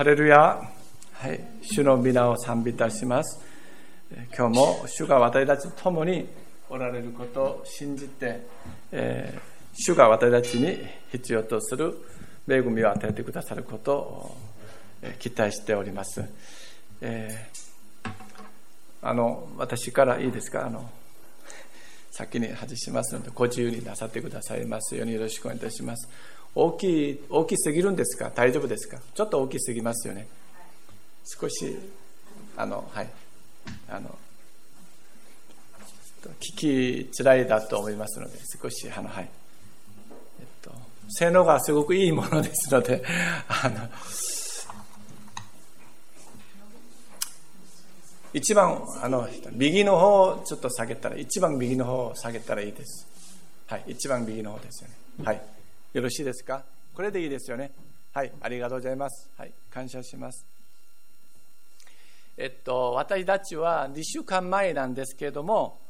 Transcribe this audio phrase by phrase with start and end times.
[0.00, 0.58] ハレルヤ。
[1.12, 1.38] はい。
[1.60, 3.38] 主の皆を賛美いたします。
[4.34, 6.26] 今日も主が私たちと共に
[6.70, 8.40] おられることを信じて、
[8.92, 9.40] えー、
[9.74, 10.78] 主が私たちに
[11.12, 11.98] 必要とする
[12.48, 14.36] 恵みを与えてくださることを
[15.18, 16.24] 期待しております。
[17.02, 18.10] えー、
[19.02, 20.90] あの、私からいいですかあの、
[22.10, 26.08] 先に外しますので、ご自由になさってくださいますようによろしくお願いいたします。
[26.54, 28.30] 大きい、大きすぎるんですか？
[28.34, 28.98] 大丈夫ですか？
[29.14, 30.26] ちょっと大きすぎますよね。
[31.24, 31.78] 少し、
[32.56, 33.08] あの、はい。
[33.88, 34.18] あの、
[36.40, 39.28] 聞きづらいだと思いますので、少し、あの、はい。
[40.40, 40.72] えっと、
[41.08, 43.04] 性能がすごくいいものですので、
[43.48, 43.88] あの、
[48.32, 53.06] 一番、あの、右の方をちょっと下げたら、一番右の方を下げたらいいです。
[53.66, 54.96] はい、一番右の方ですよね。
[55.24, 55.42] はい。
[55.92, 56.64] よろしいですか？
[56.94, 57.72] これでいいですよね。
[58.12, 59.28] はい、ありがとうございます。
[59.36, 60.46] はい、感謝します。
[62.36, 65.80] えっと、私たちは2週間前なんですけれども、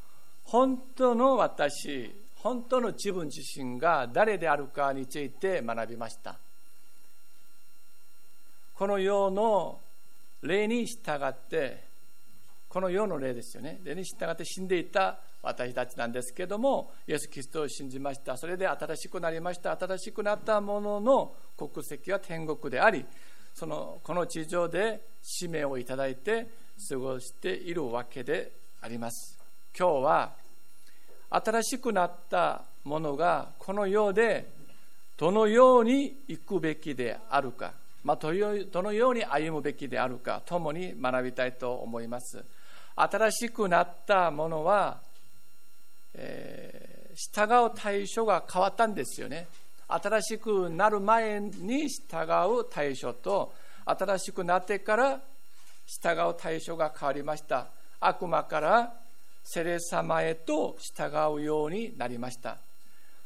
[0.45, 6.39] 本当の私、本当の自分自身が誰であるかについて学びました。
[8.75, 9.81] この世の
[10.41, 11.84] 例に従って、
[12.71, 13.78] この世の例ですよね。
[13.84, 18.37] 例に従って死んでいた私たちなんですけども、イエス・キリストを信じました。
[18.37, 19.77] それで新しくなりました。
[19.77, 23.05] 新しくなったものの国籍は天国であり、
[23.55, 26.49] そのこの地上で使命をいただいて
[26.89, 28.53] 過ごしているわけで
[28.83, 29.39] あります。
[29.77, 30.33] 今日は
[31.31, 34.51] 新しくなったものがこの世で
[35.17, 42.43] どのように行くべきであるか、まあ、どのように歩むべきであるか、共に学びたいと思います。
[42.97, 45.01] 新しくなったものは
[46.14, 49.47] えー、従う対象が変わったんですよね。
[49.89, 52.25] 新しくなる前に従
[52.61, 53.53] う対象と、
[53.84, 55.20] 新しくなってから
[55.86, 57.66] 従う対象が変わりました。
[57.98, 58.92] 悪魔から
[59.42, 62.59] セレ様へと従うようになりました。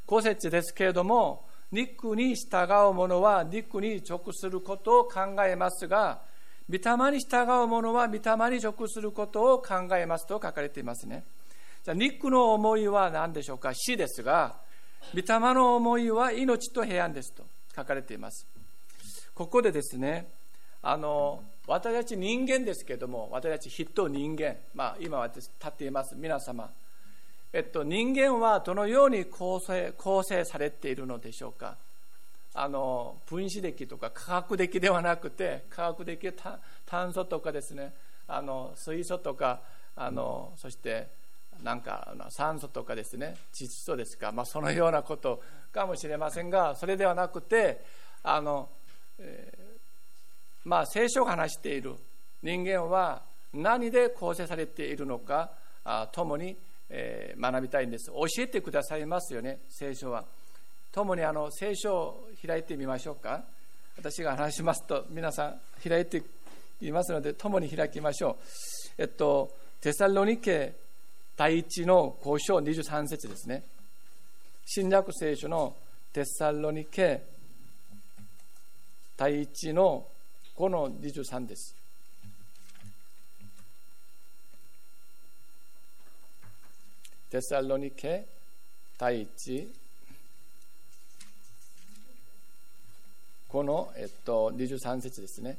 [0.07, 6.21] 五節ですけれども、肉に従う者は肉に直することを考えますが、
[6.71, 11.25] 御霊に従う者は御霊に直することを考えますと書かれていますね。
[11.85, 13.75] じゃ肉の思いは何でしょうか？
[13.75, 14.57] 死ですが、
[15.13, 17.45] 御霊の思いは命と平安ですと
[17.77, 18.47] 書かれています。
[19.35, 20.27] ここでですね、
[20.83, 26.71] あの、私たち人間ですけども、私たち人人間、まあ今私立っています皆様。
[27.53, 31.77] えっと、人間はどのように構成構成されているのでしょうか？
[32.55, 36.33] あの分子的とか科学的ではなくて科学的
[36.87, 37.93] 炭素とかですね
[38.27, 39.61] あの水素とか
[39.97, 41.09] あのそして
[41.65, 45.41] なんか酸素とかですね窒素ですか、まあ、そのようなこと
[45.73, 47.83] かもしれませんがそれではなくて
[48.23, 48.69] あの、
[49.19, 51.95] えー、まあ聖書が話している
[52.43, 53.23] 人間は
[53.55, 55.51] 何で構成されているのか
[55.85, 56.55] あ共に、
[56.91, 58.11] えー、学びたいんです。
[58.11, 60.25] 教えてくださいますよね聖書は。
[60.93, 63.43] 共にあの聖書を開いてみましょうか。
[63.97, 66.23] 私が話しますと皆さん開いて
[66.81, 68.37] いますので共に開きましょ
[68.99, 69.03] う。
[69.03, 70.84] えっとテサロニケ
[71.37, 73.65] 第一の交渉23節ですね。
[74.67, 75.75] 新約聖書の
[76.13, 77.23] テッサロニケ
[79.17, 80.07] 第一の
[80.57, 81.75] 5の23です。
[87.31, 88.27] テサロニケ
[88.97, 89.69] 第一
[93.49, 95.57] この、えっと、23節ですね。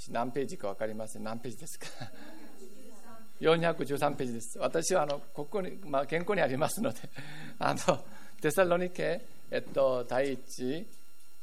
[0.00, 1.24] 私何ページか分かりません。
[1.24, 1.86] 何ページですか？
[3.40, 4.58] 413ページです。
[4.58, 6.98] 私はあのここに、まあ、健康にありますので
[7.58, 8.02] あの
[8.40, 10.86] テサロニケ、えっと、第一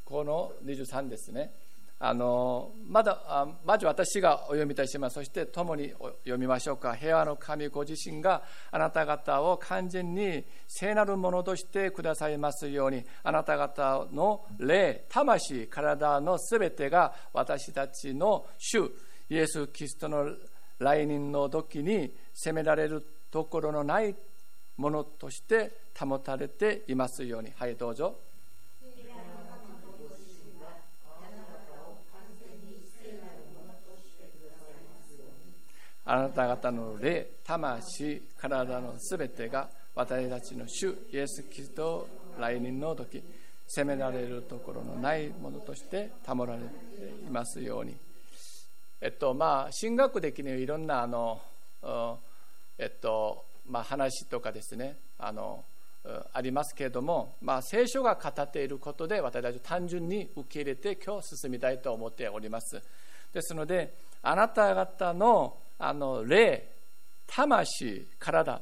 [0.03, 1.53] この23ですね。
[2.00, 5.16] あのまだあまず私がお読みいたします。
[5.16, 5.90] そして共に
[6.24, 6.96] 読みましょうか。
[6.96, 18.92] 平和の神ご自身があなた方を完全に聖なるものとしてくださいますようにあなた方の霊魂体のすべてが私たちの主
[19.30, 20.30] イエス・キリストの
[20.80, 24.16] 来臨の時に責められるところのない
[24.77, 27.51] ものとして保たれていますように。
[27.56, 28.19] はいどうぞ。
[36.09, 42.07] あなた方の霊、魂、体のすべてが私たちの主イエス・キリスト
[42.39, 43.21] 来臨の時
[43.68, 46.65] 責められるところのないものとして保られて
[47.27, 47.98] いますように。
[49.01, 51.42] えっとまあ、神学的にいろんなあの、
[52.77, 55.65] えっとまあ、話とかですねあの
[56.31, 62.81] ありますけれども、まあ、聖書が語っていることで私たち単純に受け入れて今日進みたいと思っております
[63.33, 63.94] ですので
[64.24, 66.69] あなた方のあの霊
[67.27, 68.62] 魂体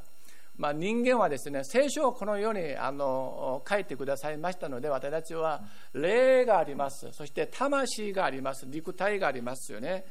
[0.58, 5.62] まあ、人間はですね聖書をこのようにあの書いてくださいましたので私たちは
[5.94, 7.10] 霊があります。
[7.12, 8.66] そして魂があります。
[8.66, 10.06] 肉体がありますよね。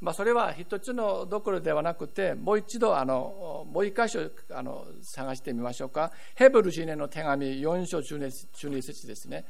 [0.00, 6.12] まあ、それは一つのどころではなくてもう一度あのもう一箇所あの探してみましょうか。
[6.36, 9.44] ヘブル人への手紙4章12節ですね。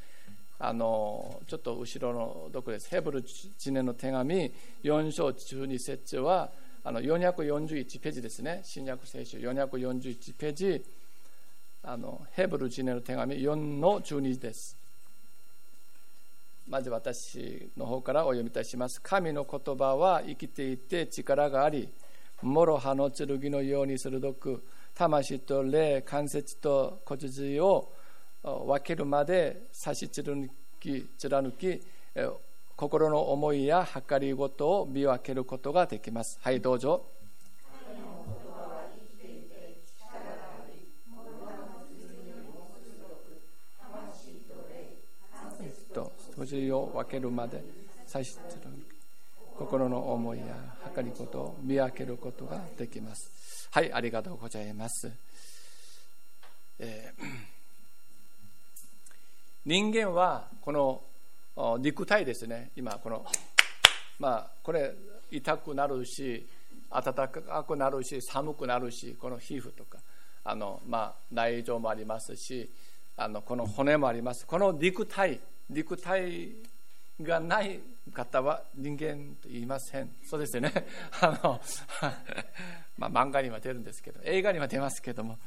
[0.58, 2.88] あのちょっと後ろのどこです。
[2.88, 4.50] ヘブル人への手紙
[4.82, 6.50] 4章12節は
[6.88, 8.62] あの441ページですね。
[8.64, 10.82] 新約聖書441ページ。
[11.82, 14.74] あのヘブル人への手紙4の12です。
[16.66, 19.02] まず私の方からお読みいたします。
[19.02, 21.90] 神の言葉は生きていて力があり、
[22.40, 24.64] 諸刃の剣のように鋭く、
[24.94, 27.92] 魂と霊、関節と骨髄を
[28.42, 30.48] 分けるまで差し貫
[30.80, 31.82] き、貫き、
[32.78, 36.38] 心の思いや計りごとを見分けることができます。
[36.40, 37.04] はい、どうぞ。
[46.36, 47.60] 腰を分けるまで
[48.06, 48.38] 差し
[49.58, 50.44] 心の思いや
[50.94, 55.10] 計りことを見分けることができますはいありがとうございます、
[56.78, 57.24] えー、
[59.66, 61.02] 人間はこの
[61.80, 63.24] 肉体ですね今この
[64.18, 64.92] まあこれ
[65.30, 66.46] 痛くなるし
[66.90, 69.98] 暖かくなるし寒くなるしこの皮膚とか
[70.44, 72.70] あの、まあ、内臓もありますし
[73.16, 76.48] あのこの骨もありますこの肉体肉体
[77.20, 77.80] がない
[78.12, 80.10] 方は人間と言いません。
[80.24, 80.72] そうですよね。
[81.20, 81.60] あの、
[82.96, 85.38] まあ漫画には出るんですけど、映画には出ますけども。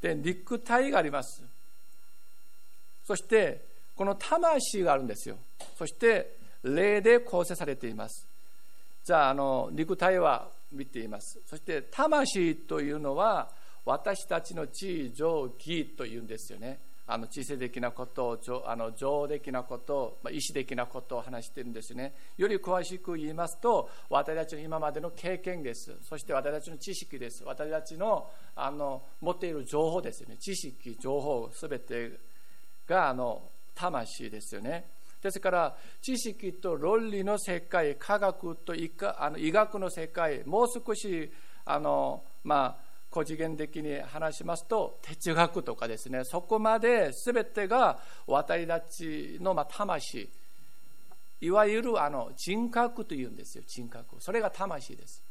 [0.00, 1.42] で、肉体があります。
[3.04, 3.64] そして、
[3.96, 5.36] この魂があるんですよ。
[5.76, 8.26] そして、霊で構成されています。
[9.04, 11.40] じゃあ、あの、肉体は見ています。
[11.46, 13.50] そして、魂というのは、
[13.84, 16.80] 私たちの地上義というんですよね。
[17.08, 32.18] あの知性的なことあの情的なことま意思的なことを話しているんですねより詳しく言いますと私たちの今までの経験ですそして私たちの知識です私たちのあの持っている情報ですね知識情報すべて
[32.88, 33.42] があの
[33.76, 34.88] 魂ですよね。
[35.22, 41.30] ですから知識と論理の世界科学と医学の世界もう少し
[41.64, 46.24] あのまあ高次元的に話しますと哲学とかですね。
[46.24, 50.28] そこまで全てが私たちのま魂。
[51.40, 55.22] いわゆるあの人格というんですよ人格それが魂です。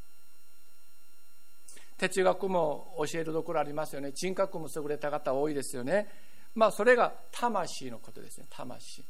[1.98, 4.12] 哲学も教えるところありますよね。
[4.14, 6.08] 人格も優れた方多いですよね。
[6.56, 9.04] まあそれが魂のことですね魂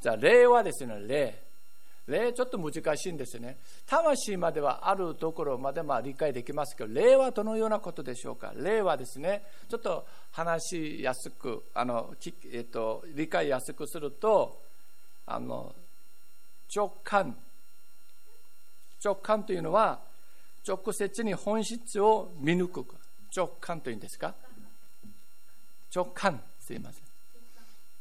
[0.00, 1.42] じゃあ霊はですね霊
[2.06, 3.58] 霊ちょっと難しいんですね。
[3.86, 8.54] 魂まではあるところまでまあ理解できますけど、霊はどのようなことでしょうか？
[8.56, 10.68] 霊はですね、ちょっと話
[10.98, 12.14] しやすく、あの、
[12.50, 14.58] えっと、理解やすくすると、
[15.26, 15.74] あの、
[16.74, 17.36] 直感。
[19.04, 20.00] 直感というのは、
[20.66, 22.86] 直接に本質を見抜く。
[23.36, 24.34] 直感というんですか？
[25.94, 26.42] 直感。
[26.60, 27.02] すいません。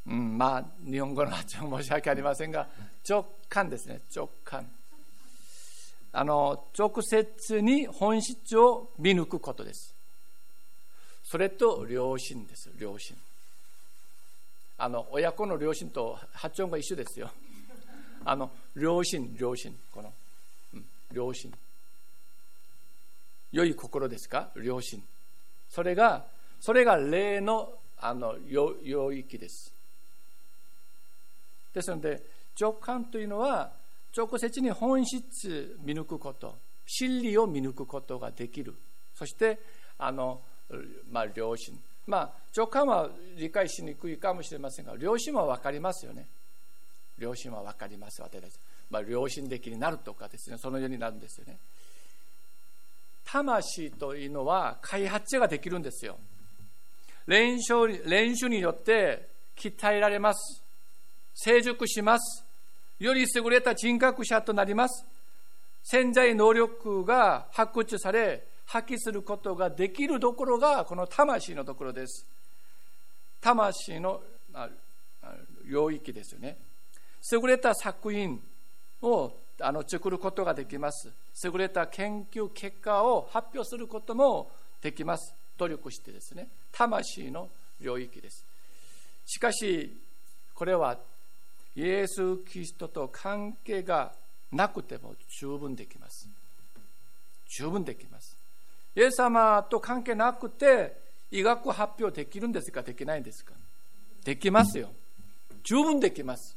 [0.08, 2.68] うん、まあ日本語の発音申し訳ありませんが
[3.08, 4.02] 直感ですね。
[4.16, 4.70] 直感。
[6.14, 9.94] あの直接に本質を見抜くことです。
[11.24, 12.72] それと良心です。
[12.80, 13.18] 良心。
[14.78, 17.30] あの親子の良心と発音が一緒ですよ。
[18.24, 19.78] あの良心良心。
[19.92, 20.14] この、
[20.74, 21.54] うん、良心。
[23.52, 24.50] 良い心ですか？
[24.56, 25.04] 良心。
[25.70, 26.26] それが
[26.60, 29.74] それが霊のあの領域です。
[31.74, 32.22] ですので
[32.60, 33.72] 直感というのは
[34.16, 38.74] 直接に本質見抜くこと真理を見抜くことができる。
[39.16, 39.60] そして
[39.98, 40.42] あの、
[41.12, 41.80] まあ、良心。
[42.06, 46.26] まあ直感は理解しにくいかもしれませんが良心は分かりますよね。
[47.20, 48.52] 良心は分かります私たち、
[48.92, 51.58] まあ、良心的になるとかですねそのようになるんですよね。
[53.26, 56.18] 魂というのは開発者ができるんですよ。
[57.28, 57.74] 練習
[58.06, 60.64] 練習によって鍛えられます
[61.40, 62.44] 成熟します。
[63.00, 65.06] より優れた人格者となります。
[65.84, 72.26] 潜在能力が発掘され、発揮することができるところが、この魂のところです。
[73.40, 74.20] 魂の
[75.66, 76.58] 領域ですよね。
[77.32, 78.42] 優れた作品
[79.04, 79.32] を
[79.62, 81.12] あの作ることができます。
[81.44, 84.50] 優れた研究結果を発表することも
[84.82, 85.36] できます。
[85.58, 87.50] 努力してですね魂の
[87.82, 88.46] 領域です。
[89.26, 89.96] しかし
[90.54, 90.98] これは
[91.76, 94.12] イエス・キリストと関係が
[94.52, 96.28] なくても十分できます。
[97.58, 98.36] 十分できます。
[98.96, 100.98] イエス様と関係なくて
[101.30, 103.54] 医学発表できるんですかできないんですか？
[104.24, 104.90] できますよ。
[105.64, 106.56] 十分できます。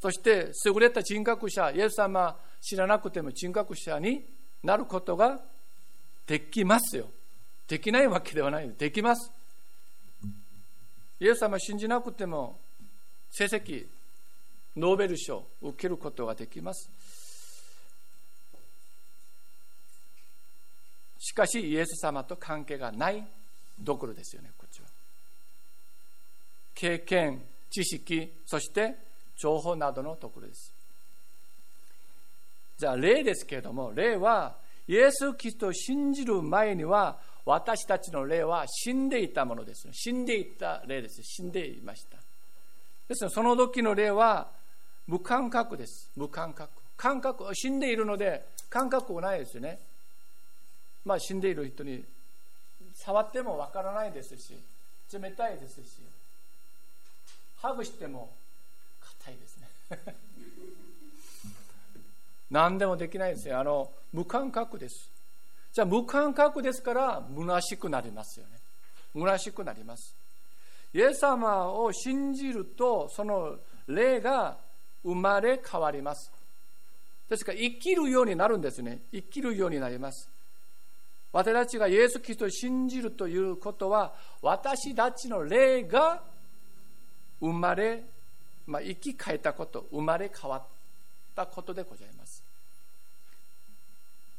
[0.00, 4.24] そして優れた人格者イエス様知らなくても人格者に
[4.62, 5.40] なることが
[6.26, 7.06] できますよ。
[7.68, 8.70] できないわけではない。
[8.76, 9.30] できます。
[11.20, 12.58] イエス様信じなくても
[13.30, 13.86] 成績
[14.76, 16.90] ノーベル賞受けることができます。
[21.18, 23.24] しかしイエス様と関係がない
[23.78, 24.88] どころですよねこっちは。
[26.74, 28.96] 経験知識そして
[29.36, 30.72] 情報などのところです。
[32.78, 34.56] じゃあ例ですけれども例は
[34.88, 39.88] イエス・キリストを信じる前には私たちの霊は死んでいたものです。
[39.92, 41.22] 死んでいた霊です。
[41.22, 42.16] 死んでいました。
[43.08, 44.48] ですので、その時の霊は
[45.06, 46.10] 無感覚です。
[46.16, 46.70] 無感覚。
[46.96, 49.78] 感覚、死んでいるので感覚がないですよね。
[51.04, 52.04] まあ死んでいる人に
[52.94, 54.56] 触ってもわからないですし、
[55.12, 55.98] 冷たいですし、
[57.60, 58.30] ハグしても
[59.20, 60.14] 硬いですね。
[62.52, 63.58] 何でもできないですよ。
[63.58, 65.10] あの、無感覚です。
[65.72, 68.58] じゃあ無感覚ですから虚しくなりますよね。
[69.14, 70.14] 虚しくなります。
[70.92, 73.56] イエス様を信じるとその
[73.86, 74.58] 霊が
[75.02, 76.30] 生まれ変わります。
[77.30, 78.98] ですから生きるようになるんですね。
[79.12, 80.28] 生きるようになります。
[81.32, 86.20] 私たちがイエス・キリストを信じるということは私たちの霊が
[87.40, 88.04] 生まれ、
[88.66, 90.62] まあ、生き返ったこと生まれ変わっ
[91.34, 92.21] たことでございます。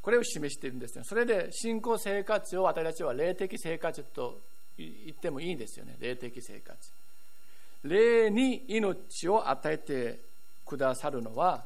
[0.03, 1.03] これを示しているんですね。
[1.05, 4.41] それで信仰生活を私たちは霊的生活と
[4.77, 5.95] 言ってもいいんですよね。
[5.99, 6.77] 霊的生活。
[7.83, 10.19] 霊に命を与えて
[10.65, 11.63] くださるのは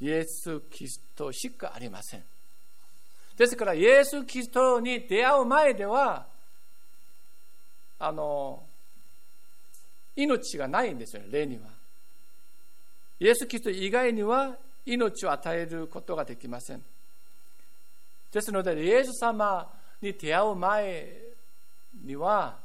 [0.00, 2.24] イエス・キリストしかありません。
[3.36, 6.26] ですから、イエス・キリストに出会う前では、
[7.98, 8.62] あの、
[10.16, 11.64] 命がないんですよね、霊には。
[13.18, 16.82] イエス・キリスト以外には命を与えることができません。
[18.32, 19.68] ですので、イエス様
[20.00, 21.08] に出会う前
[22.04, 22.58] には、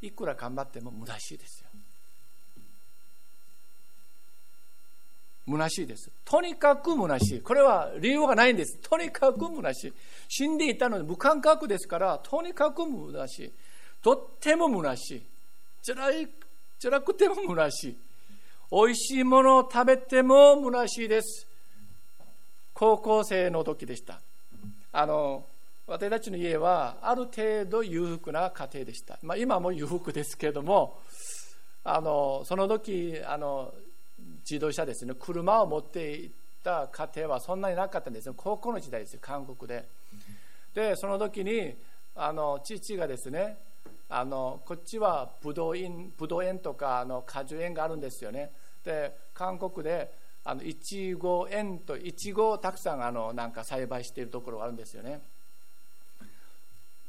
[0.00, 1.68] いくら頑張っても虚しいですよ。
[5.48, 6.10] 虚しいです。
[6.24, 7.40] とにかく虚しい。
[7.40, 8.78] これは理由がないんです。
[8.78, 9.92] とにかく虚しい。
[10.28, 13.52] 死んでいたのに無感覚ですから、とにかく虚しい。
[14.02, 15.22] とっても虚しい。
[15.86, 16.28] 辛い、
[16.80, 17.96] 辛くても虚しい。
[18.70, 21.46] 美味しいものを食べても虚しいです。
[22.78, 24.20] 高校生の時でした。
[24.92, 25.44] あの
[25.88, 31.00] 私たちの家はある程度裕福な家庭でした、まあ、今も裕福ですけれども
[31.82, 33.72] あのその時あの
[34.48, 36.30] 自動車ですね車を持っていっ
[36.62, 38.34] た家庭はそんなになかったんですよ。
[38.36, 39.84] 高校の時代ですよ韓国で。
[40.72, 41.74] でその時に
[42.14, 43.56] あの父がですね
[44.08, 48.52] あのこっちはブドウ園ブドウ園とかあの果樹園があるんですよね。
[48.84, 55.20] で韓国であのいちご園といちごをたくさんあのなんか栽培しているところがあるんですよね。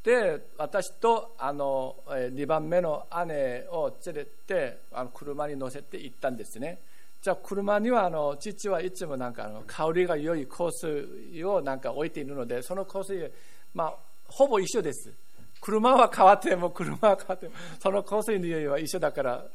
[0.03, 6.79] で私とあの2番目の姉を連れてあの車に乗せて行ったんですね。
[7.22, 13.31] じゃあ車にはあの父はいつもなんかあの香りが良い香水をなんか置いているのでその香水
[13.74, 13.93] まあ
[14.27, 15.13] ほぼ一緒です。
[15.62, 19.46] 車は変わっても車は変わってもその香水の匂いは一緒だから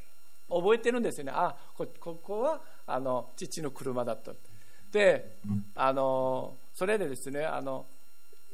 [0.49, 1.33] 覚えてるんですよね。
[1.35, 4.35] あこここはあの父の車だと
[4.93, 5.37] で
[5.75, 7.87] あのそれでですねあの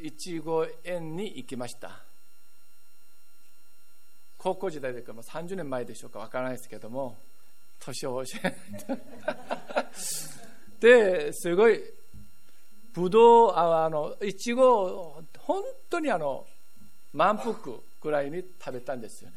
[0.01, 2.03] いちご園に行きました。
[4.39, 7.19] 高校時代でも30年前でしょうかわからないですけども
[7.79, 8.57] 年を教え
[10.81, 11.79] ですごい
[12.95, 16.47] ぶどうあのいちご本当にあの
[17.13, 17.55] 満腹
[18.01, 19.37] ぐらいに食べたんですよね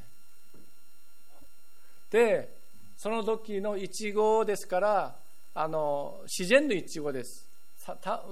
[2.14, 2.48] で
[2.96, 5.16] その時のいちごですから
[5.56, 7.50] あの自然のいちごです。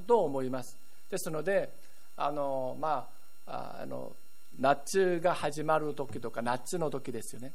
[0.05, 0.77] と思います。
[1.09, 1.67] ですので
[2.15, 3.07] あのま
[3.47, 4.11] ああの
[4.59, 7.53] 夏が始まる時とか夏の時ですよね。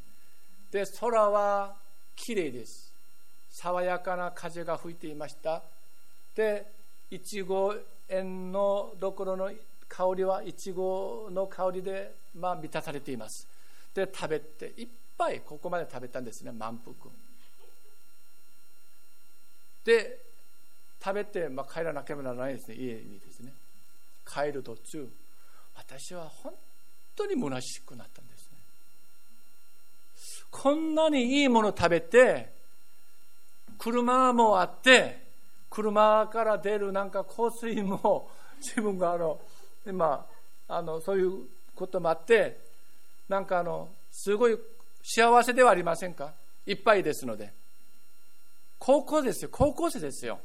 [0.73, 1.76] で空は
[2.16, 2.92] きれいです。
[3.49, 5.62] 爽やかな風が吹いていました。
[6.35, 6.66] で
[7.09, 7.73] いちご
[8.09, 9.52] 園のどころの
[9.88, 13.47] 香りはいちごの香りで、まあ、満たされています。
[13.95, 16.94] で食べていっぱいここまで食べたんですね満腹
[19.85, 20.18] で
[21.02, 23.52] 食べて、まあ、帰らなければならないですね家にですね。
[24.26, 25.08] 帰る途中
[25.76, 26.52] 私は本
[27.14, 28.58] 当に虚しくなったんですね。
[30.50, 32.50] こんなにいいもの食べて
[33.78, 35.23] 車もあって
[35.70, 39.40] 車から出るなんか香水も 自分があの
[39.87, 40.26] 今
[40.66, 42.58] あのそういうこともあって
[43.28, 44.58] なんかあのすごい
[45.08, 46.32] 幸せではありませんか？
[46.66, 47.52] いっぱいですので。
[48.78, 49.50] 高校ですよ。
[49.52, 50.40] 高校生ですよ。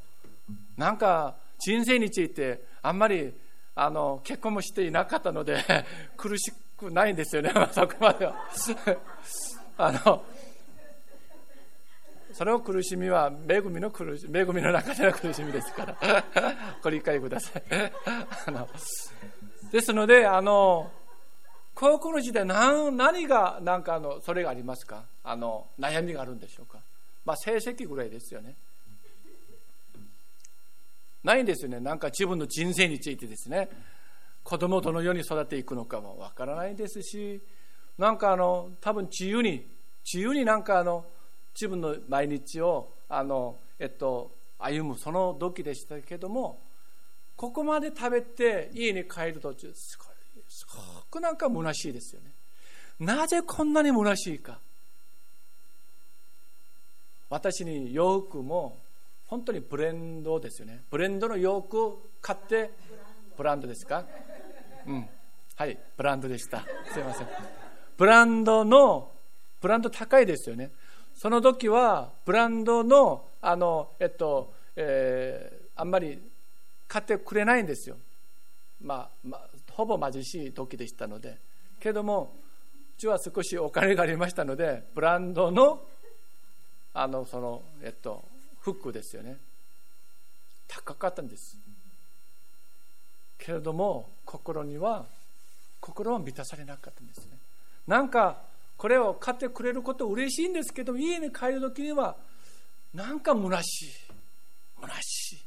[0.77, 3.33] なんか人生についてあんまり
[3.73, 5.63] あの結婚もしていなかったので
[6.15, 8.35] 苦しくないんですよね、 そこまでは。
[9.77, 10.23] あの
[12.33, 16.23] その苦しみは恵みの苦し恵みの中での苦しみですから。
[16.83, 17.63] ご理解ください。
[18.45, 18.69] あの
[19.71, 20.91] ですのであの
[21.81, 25.01] 高校の時代何何が何かあのそれがありますか？
[25.23, 26.77] あの悩みがあるんでしょうか？
[27.25, 28.53] まあ成績ぐらいですよね。
[31.23, 31.79] ないんですよね。
[31.79, 33.67] なんか自分の人生についてですね。
[34.43, 37.41] 子供をどのように育てていくのかもわからないですし
[37.97, 39.65] なんかあの多分自由に
[40.05, 41.03] 自由になんかあの
[41.55, 46.59] 自分の毎日をあの、えっと、歩むその時でしたけども
[47.35, 50.10] ここまで食べて家に帰る途中すご
[50.51, 52.31] すごくなんか虚しいですよね。
[52.99, 54.59] なぜこんなに虚しいか。
[57.29, 58.77] 私に洋服も
[59.27, 60.83] 本当にブレンドですよね。
[60.91, 62.71] ブレンドの洋服買って
[63.37, 64.03] ブランドですか？
[64.85, 65.07] うん。
[65.55, 66.65] はいブランドでした。
[66.91, 67.27] すいません。
[67.97, 69.09] ブランドの
[69.61, 70.69] ブランド高いですよね。
[71.15, 76.19] その時はブランドのあのえっと、えー、あんまり
[76.89, 77.95] 買ってくれないんですよ。
[78.83, 81.37] まあ、まあ、ほぼ貧しい時でしたので
[81.79, 82.33] けども
[82.97, 85.81] うちは少しお金がありましたのでブランドの
[86.93, 88.23] あのそのえっと
[88.59, 89.37] 服ですよね。
[90.67, 91.57] 高かったんです。
[93.37, 95.05] けれども心には
[95.79, 97.37] 心は満たされなかったんですね。
[97.87, 98.37] なんか
[98.77, 102.15] これを買ってくれること嬉しいんですけど家に帰る時には
[102.93, 103.91] なんか虚しい
[104.79, 105.41] 虚しい。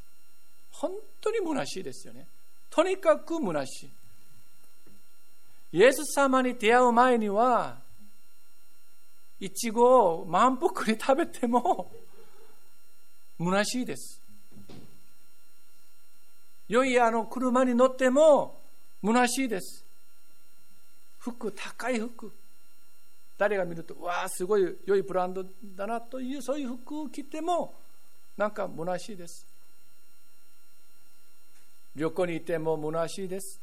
[0.73, 2.27] 本当に虚しいですよね。
[2.69, 3.91] とにかく虚しい。
[5.75, 7.79] イエス様に出会う前には
[9.41, 11.91] いちごを満腹に食べても
[13.41, 14.21] 虚しいです。
[16.69, 18.61] 良いあの車に乗っても
[19.05, 19.85] 虚しいです。
[21.19, 22.31] 服高い服。
[23.37, 25.45] 誰が見るとわあすごい良いブランド
[25.77, 27.75] だなというそういう服を着ても
[28.37, 29.45] なんか虚しいです。
[31.97, 33.61] 旅行にいても虚しいです。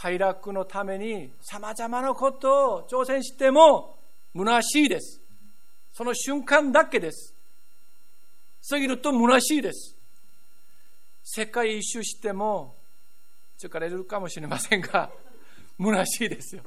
[0.00, 3.98] 快楽のためにさまざまなことを挑戦しても
[4.32, 5.20] 虚しいです。
[5.92, 7.34] その瞬間だけです。
[8.70, 9.96] 過ぎると虚しいです。
[11.24, 12.76] 世界一周しても
[13.60, 15.10] 疲れるかもしれませんが
[15.82, 16.62] 虚しいですよ。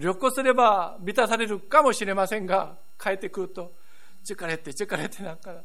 [0.00, 3.72] 旅行すれば満たされるかもしれませんが帰ってくると
[4.28, 5.62] 疲れて疲れてなんか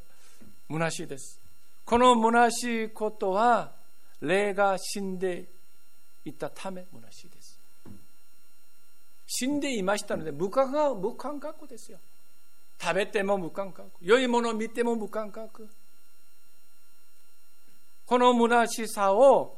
[0.69, 1.39] 虚しいです。
[1.83, 3.71] この虚しいことは
[4.21, 5.51] 霊が死んで
[6.25, 7.59] いたため虚しいです。
[9.25, 11.99] 死んでいましたので無感覚無感覚ですよ。
[12.79, 13.89] 食べても無感覚。
[14.01, 15.67] 良いものを見ても無感覚。
[18.05, 19.57] この虚しさを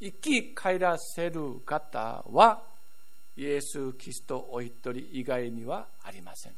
[0.00, 2.62] 生き返らせる方は
[3.36, 6.52] イエス・キリストお一人以外にはありません。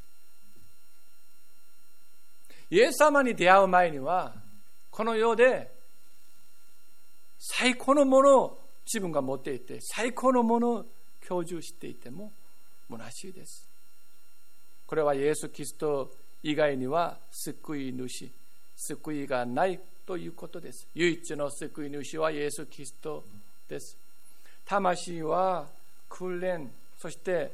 [2.70, 4.34] イエス様に出会う前には
[4.90, 5.70] この世で
[7.38, 10.84] 最高のものを自分が持っていて最高のものを
[11.26, 12.32] 享受していても
[12.90, 13.68] 虚しいです。
[14.86, 16.10] これはイエス・キリスト
[16.42, 18.30] 以外には救い主
[18.76, 20.86] 救いがないということです。
[20.94, 23.24] 唯一の救い主はイエス・キリスト
[23.68, 23.96] です。
[24.64, 25.66] 魂は
[26.08, 27.52] 訓練そして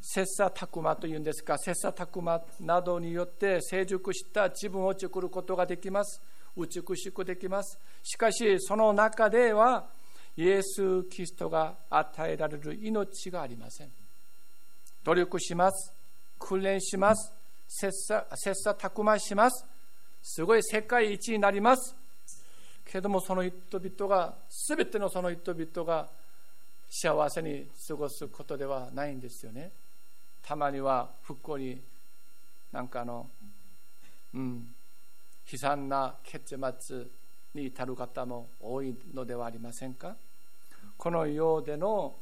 [0.00, 6.20] 切磋琢磨というんですか切磋琢磨などによって成熟した自分を作ることができます。
[6.56, 7.78] 美しくできます。
[8.02, 9.86] しかしその中では
[10.36, 13.90] イエス・キリストが与えられる命がありません。
[15.04, 15.92] 努力します。
[16.38, 17.32] 訓練します。
[17.68, 19.64] 切磋切磋琢磨します。
[20.22, 21.96] すごい世界一になります。
[22.84, 24.34] けどもその人々が
[24.68, 26.08] 全てのその人々が
[26.88, 29.70] 幸せに過ごすことではないんですよね。
[30.42, 31.80] たまには復興に
[32.72, 33.28] なんかの
[34.34, 34.74] うん
[35.50, 37.06] 悲惨な結末
[37.54, 40.14] に至る方も多いのではありませんか？
[40.96, 42.14] この世での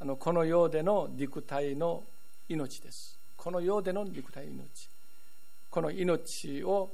[0.00, 2.02] あのこの世での肉体の
[2.48, 3.18] 命です。
[3.36, 4.88] この世での肉体の命。
[5.70, 6.90] この命を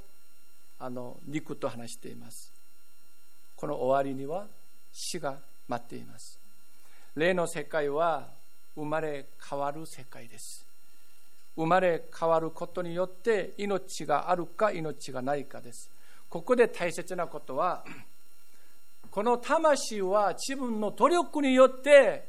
[0.79, 2.53] あの肉と話しています。
[3.57, 4.47] この終わりには
[4.93, 5.37] 死が
[5.69, 6.39] 待っています。
[7.15, 8.27] 霊の世界は
[8.75, 10.67] 生まれ変わる世界です。
[11.57, 15.91] 生まれ変わることによって命があるか命がないかです。
[16.29, 17.85] ここで大切なことは
[19.11, 22.25] この魂は自分の努力によって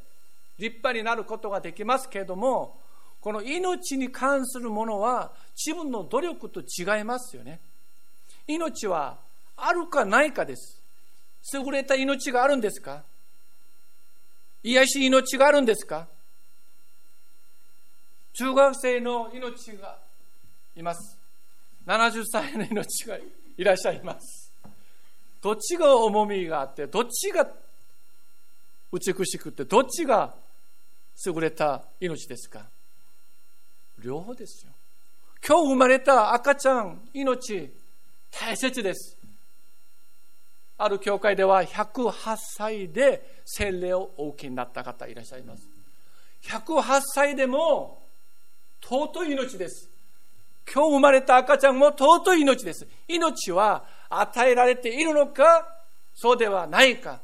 [0.59, 2.77] 立派になることができますけれども
[3.21, 7.61] この命に関するものは自分の努力と違いますよね。
[8.45, 9.17] 命は
[9.55, 10.81] あるかないかです。
[11.53, 13.03] 優れた命があるんですか？
[14.63, 16.07] 癒し命があるんですか？
[18.33, 19.97] 中学生の命が
[20.75, 21.17] います。
[21.85, 23.17] 70歳の命が
[23.57, 24.51] いらっしゃいます。
[25.41, 27.47] どっちが重みがあってどっちが
[28.91, 30.33] 美しくてどっちが
[31.25, 32.65] 優れた命ですか。
[33.99, 34.71] 両方ですよ。
[35.45, 37.69] 今日生まれた赤ちゃん命
[38.31, 39.17] 大切です。
[40.77, 45.67] ある教会では108歳で洗礼をお受けになった方いらっしゃいます。
[46.43, 48.02] 108歳でも
[48.83, 49.89] 尊い命です。
[50.71, 52.87] 今日生まれた赤ちゃんも尊い命です。
[53.07, 55.67] 命は与えられているのか
[56.13, 57.19] そうではないか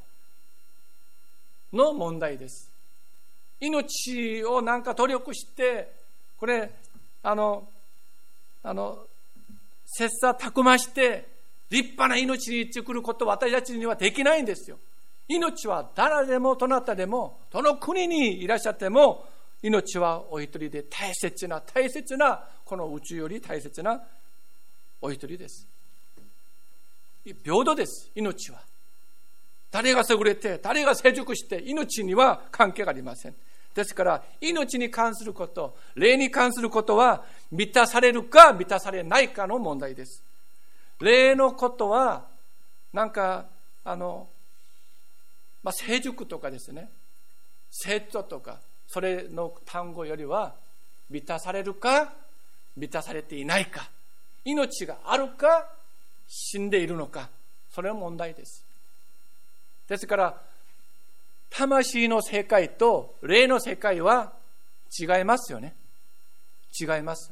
[1.74, 2.72] の問題です。
[3.60, 5.92] 命をなんか努力して
[6.38, 6.72] これ
[7.22, 7.68] あの
[8.64, 9.00] あの
[9.86, 11.28] 切磋琢磨して
[11.70, 14.78] 立派な命に作ること私たちにはできないんですよ。
[15.28, 19.28] 命は誰でもどなたでもどの国にいらっしゃっても
[19.62, 24.02] 命はお一人で大切な大切なこの宇宙より大切な
[25.02, 25.68] お一人です。
[27.44, 28.62] 平等です命は。
[29.72, 33.36] 誰が優れて誰が成熟して命には関係がありません。
[33.76, 40.24] ですから命に関すること霊に関することは満たされるか満たされないかの問題です。
[41.00, 42.26] 霊のことは
[42.94, 43.46] なんか
[43.84, 44.28] あの、
[45.64, 46.90] まあ、成熟とかですね。
[47.70, 50.56] 成長とかそれの単語よりは
[51.12, 52.12] 満たされるか
[52.76, 53.88] 満たされていないか
[54.44, 55.68] 命があるか
[56.28, 57.30] 死んでいるのか
[57.72, 58.66] それの問題です。
[59.88, 60.42] ですから
[61.52, 64.34] 魂の世界と霊の世界は
[65.00, 65.76] 違いますよね。
[66.80, 67.32] 違います。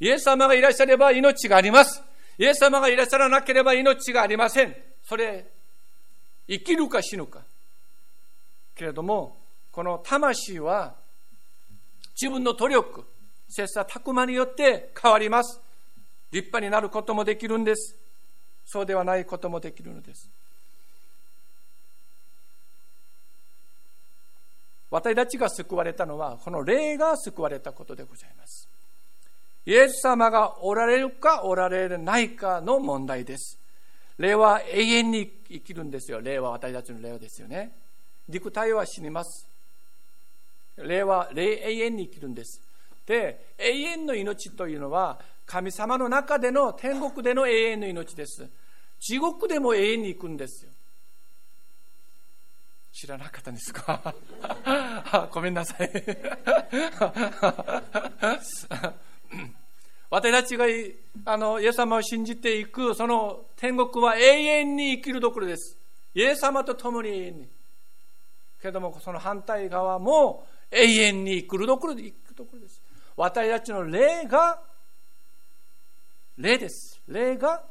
[0.00, 2.02] イエス様がいらっしゃれば命があります。
[2.38, 4.76] イエス様がいらっしゃらなければ命がありません。
[5.04, 5.46] それ
[6.46, 7.40] 生きるか死ぬか。
[8.78, 9.36] けれども
[9.72, 10.94] この魂は
[12.20, 13.04] 自分の努力
[13.48, 15.60] 切磋琢磨によって変わります。
[16.30, 17.96] 立派になることもできるんです。
[18.64, 20.28] そうではないこともできるのです。
[24.90, 28.68] 私たちが救われたのはこの霊が救われたことでございます。
[29.66, 33.58] イエス様がおられるかおられないかの問題です。
[34.18, 36.20] 霊は永遠に生きるんですよ。
[36.20, 37.72] 霊は私たちの霊ですよね。
[38.28, 39.48] 肉体は死にます。
[40.76, 42.60] 霊は霊永遠に生きるんです。
[43.06, 48.46] で永遠の命というのは神様の中での天国での永遠の命です。
[49.00, 50.70] 地獄でも永遠に行くんですよ。
[52.92, 54.14] 知らなかったんですか？
[55.32, 55.90] ごめんなさい。
[60.10, 60.64] 私たちが
[61.26, 65.76] あのイエス様を信じていくその天国は永遠に生きるところです。
[66.14, 67.48] イエス様と共に。
[68.60, 72.82] けどもその反対側も永遠に来るところで行くところです。
[73.16, 74.60] 私たちの霊が
[76.36, 77.00] 霊です。
[77.08, 77.62] 霊が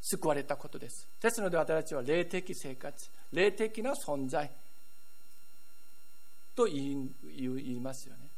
[0.00, 1.08] 救われたことです。
[1.20, 4.50] ですので私たちは霊的生活霊的な存在
[6.54, 8.28] と言いますよね。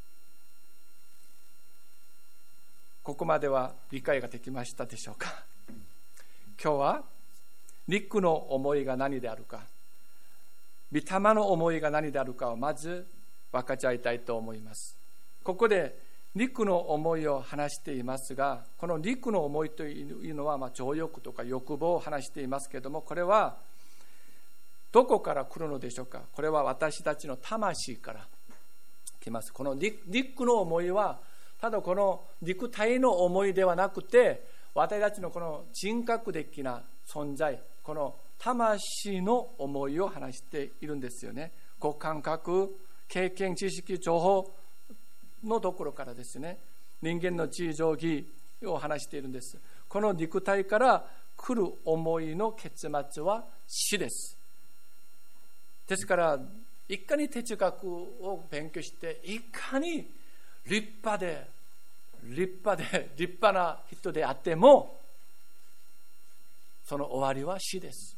[3.02, 5.44] ここまでは理解ができましたでしょうか？
[6.62, 7.02] 今日は
[7.86, 9.60] 肉の思いが何であるか
[10.94, 13.04] 御霊の思いが何であるかをまず
[13.50, 14.96] 分かち合いたいと思います。
[15.42, 15.98] ここで
[16.36, 23.56] 肉の思いを話していますがこの肉の思いというのは、まあ、情欲とか欲望を話していますけれどもこれは
[24.92, 26.22] どこから来るのでしょうか？
[26.32, 28.26] これは私たちの魂から
[29.20, 29.52] 来ます。
[29.52, 31.18] この肉の思いは
[31.60, 41.52] ただこの肉体の思いではなくて私たちのこの人格的な存在この魂の思いを話しているんですよね。
[41.78, 42.76] 五感覚、
[43.08, 44.54] 経験、知識、情報
[45.42, 46.58] のところからですね、
[47.02, 48.26] 人間の地上義
[48.64, 49.58] を話しているんです。
[49.88, 51.04] この肉体から
[51.36, 54.36] 来る思いの結末は死です。
[55.86, 56.38] ですから、
[56.88, 60.06] いかに哲学を勉強して、いかに
[60.66, 61.54] 立派で
[62.24, 64.98] 立派で立派な人であっても
[66.84, 68.13] その終わりは死です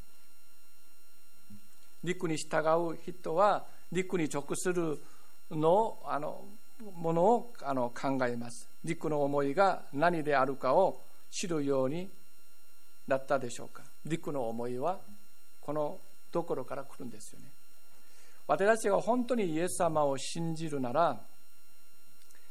[2.06, 5.02] 陸に従う人は陸に直する
[5.50, 6.44] のあの
[6.94, 8.68] ものをあの考えます。
[8.84, 12.08] 陸の思いが何であるかを知るように
[13.08, 13.82] なったでしょうか。
[14.04, 15.00] 陸の思いは
[15.60, 15.98] この
[16.30, 17.46] ところから来るんですよね。
[18.46, 21.18] 私たちが本当にイエス様を信じるなら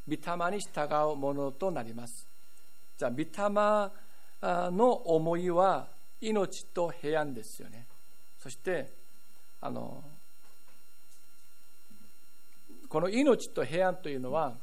[0.08, 2.28] 御霊に従うものとなります。
[2.98, 5.88] じゃあ御霊の思いは
[6.20, 7.86] 命と平安ですよね。
[8.40, 9.05] そして
[9.66, 10.04] あの
[12.88, 14.54] この命と平安というのは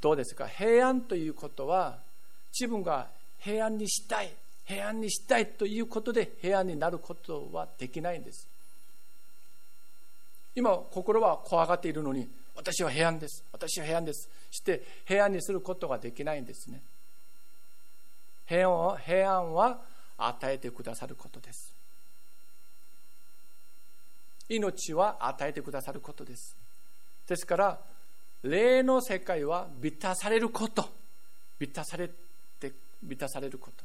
[0.00, 0.46] どうですか？
[0.46, 1.98] 平安ということは
[2.52, 3.08] 自分が
[3.40, 4.32] 平安にしたい
[4.64, 8.46] 平安にしたいということで平安になることはできないんです。
[10.54, 16.80] 今心は怖がっているのに私は平安です私は平安ですして平安にすることができないんですね。
[18.46, 19.80] 平安は平安は
[20.16, 21.77] 与えてくださることです。
[24.48, 26.56] 命は与えてくださることです。
[27.26, 27.78] ですから
[28.42, 30.88] 霊の世界は満たされること。
[31.58, 32.08] 満たされ
[32.60, 33.84] て満たされること。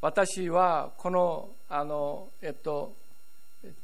[0.00, 2.94] 私はこのあの、えっと、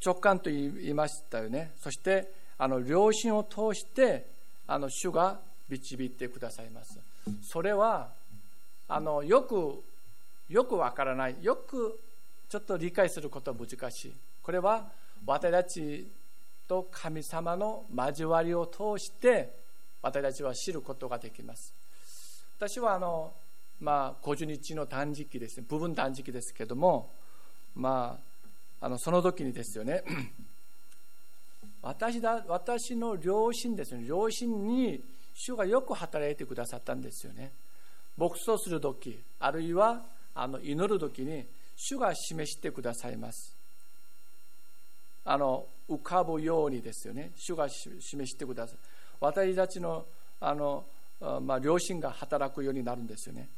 [0.04, 1.72] 直感と言いましたよね。
[1.80, 4.26] そしてあの良心を通して
[4.66, 6.98] あの主が導いてくださいます。
[7.42, 8.08] それは
[8.88, 9.82] あのよく
[10.48, 11.98] よくわからないよく
[12.48, 14.12] ちょっと理解することは難しい。
[14.42, 14.90] これは
[15.26, 16.07] 私たち
[16.68, 19.50] と神様の交わりを通して
[20.02, 21.74] 私たちは知ることができます。
[22.59, 23.33] 私はあの、
[23.80, 25.66] まあ、50日の断食ですね。
[25.68, 27.11] 部分断食ですけども
[27.74, 28.18] ま
[28.80, 30.04] ああのその時にですよね。
[31.83, 34.04] 私だ私の両親ですね。
[34.07, 35.02] 両親に
[35.35, 37.52] 主がよく働いてくださったんですよね。
[38.16, 41.44] 牧草する時あるいはあの祈る時に
[41.76, 43.56] 主が示してくださいます。
[45.24, 47.32] あの浮かぶようにですよね。
[47.36, 48.78] 主が示してください。
[49.20, 50.04] 私たちの
[50.40, 50.84] あの、
[51.42, 53.48] まあ、良心が働くようになるんですよね。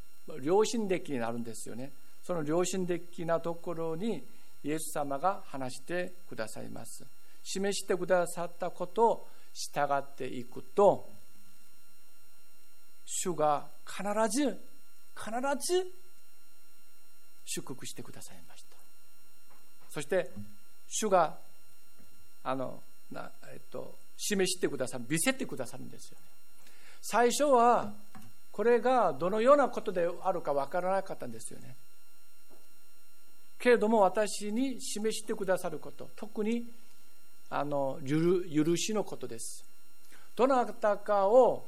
[0.42, 1.92] 良心的になるんですよね。
[2.22, 4.24] その良心的なところに
[4.62, 7.04] イエス様が話してくださいます。
[7.42, 11.08] 示してくださったことを従っていくと
[13.04, 14.58] 主が必ず
[15.16, 15.86] 必ず
[17.46, 18.76] 祝福してくださいました。
[19.88, 20.30] そして
[20.88, 21.38] 主が
[22.44, 26.26] あのな、えっと、示してくださる見せてくださるんですよね。
[27.00, 27.92] 最初は
[28.52, 31.76] これがどのようなことであるかわからなかったんですよね。
[33.58, 36.10] けれども私に示してくださること。
[36.16, 36.66] 特に
[37.48, 39.64] あの許しのことです。
[40.34, 41.64] どなたかを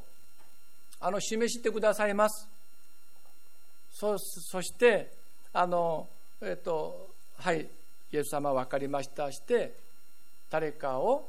[1.00, 2.48] あの示してくださいます。
[3.92, 5.17] そそして
[5.60, 6.06] あの
[6.40, 7.66] えっとはい
[8.12, 9.74] イエス様分かりましたして
[10.48, 11.28] 誰かを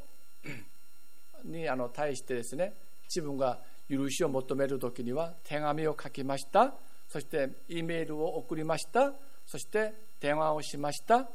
[1.46, 2.74] にあの対してですね
[3.08, 3.58] 自分が
[3.90, 6.76] 許しを求める時には手紙を書きました。
[7.08, 9.14] そして E メールを送りました。
[9.48, 11.28] そして電話をしました。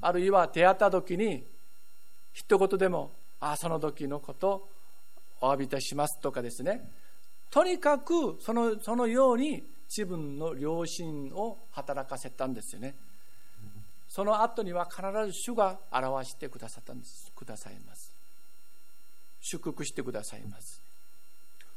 [0.00, 1.44] あるいは出会った時に
[2.32, 4.66] 一言でもあその時のこと
[5.40, 6.90] お詫びいたしますとかですね。
[7.52, 9.62] とにかくそのそのように
[9.94, 12.94] 自分の良心を働かせたんですよね。
[14.08, 17.30] その後には必ず主が表してくださったんです。
[17.36, 18.12] くださいます。
[19.40, 20.80] 祝福してくださいます。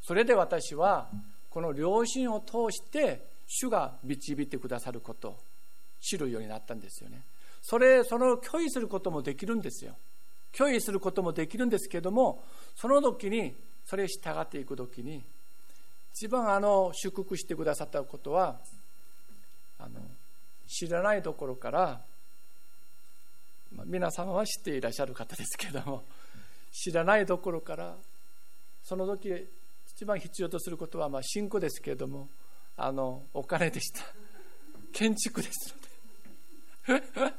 [0.01, 1.09] それで私は
[1.49, 5.37] この良心を通して主が導いてくださることを
[5.99, 7.21] 知るようになったんですよね。
[7.61, 9.95] それその拒否することもできるんですよ。
[10.53, 12.41] 拒否することもできるんですけども
[12.75, 15.21] その時にそれ従っていく時に
[16.15, 18.55] 一番あの祝福してくださったことは
[19.77, 19.99] あの
[20.65, 22.01] 知らないところから、
[23.75, 26.03] まあ、皆様は知っていらっしゃる方ですけども
[26.71, 27.95] 知らないところから
[28.81, 29.45] その時
[29.93, 32.29] 一番必要とすることはまあ信仰ですけれども
[32.77, 33.99] あのお金でした。
[34.93, 35.75] 建築です
[36.87, 37.03] ので。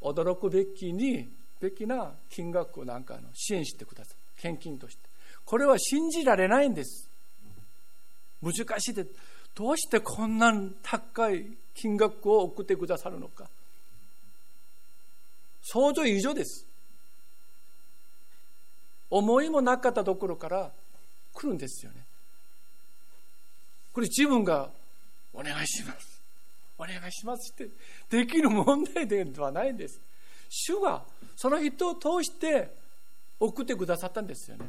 [0.00, 1.28] 驚くべきに
[1.60, 4.40] べきな金額をなんかの支援してください。
[4.40, 5.02] 献金として。
[5.44, 7.08] これは信じられないんです。
[8.42, 9.06] 難しいで
[9.54, 13.48] どうしてこんな高い金額を送ってくださるのか。
[15.62, 16.66] 想像以上です。
[19.10, 20.70] 思いもなかったところから
[21.32, 22.04] 来るんですよね。
[23.92, 24.70] これ自分が
[25.32, 26.22] お願いします。
[26.78, 27.68] お願いしますって
[28.08, 30.00] できる問題ではないんです。
[30.48, 31.02] 主が
[31.36, 32.70] その人を通して
[33.40, 34.66] 送ってくださったんですよね。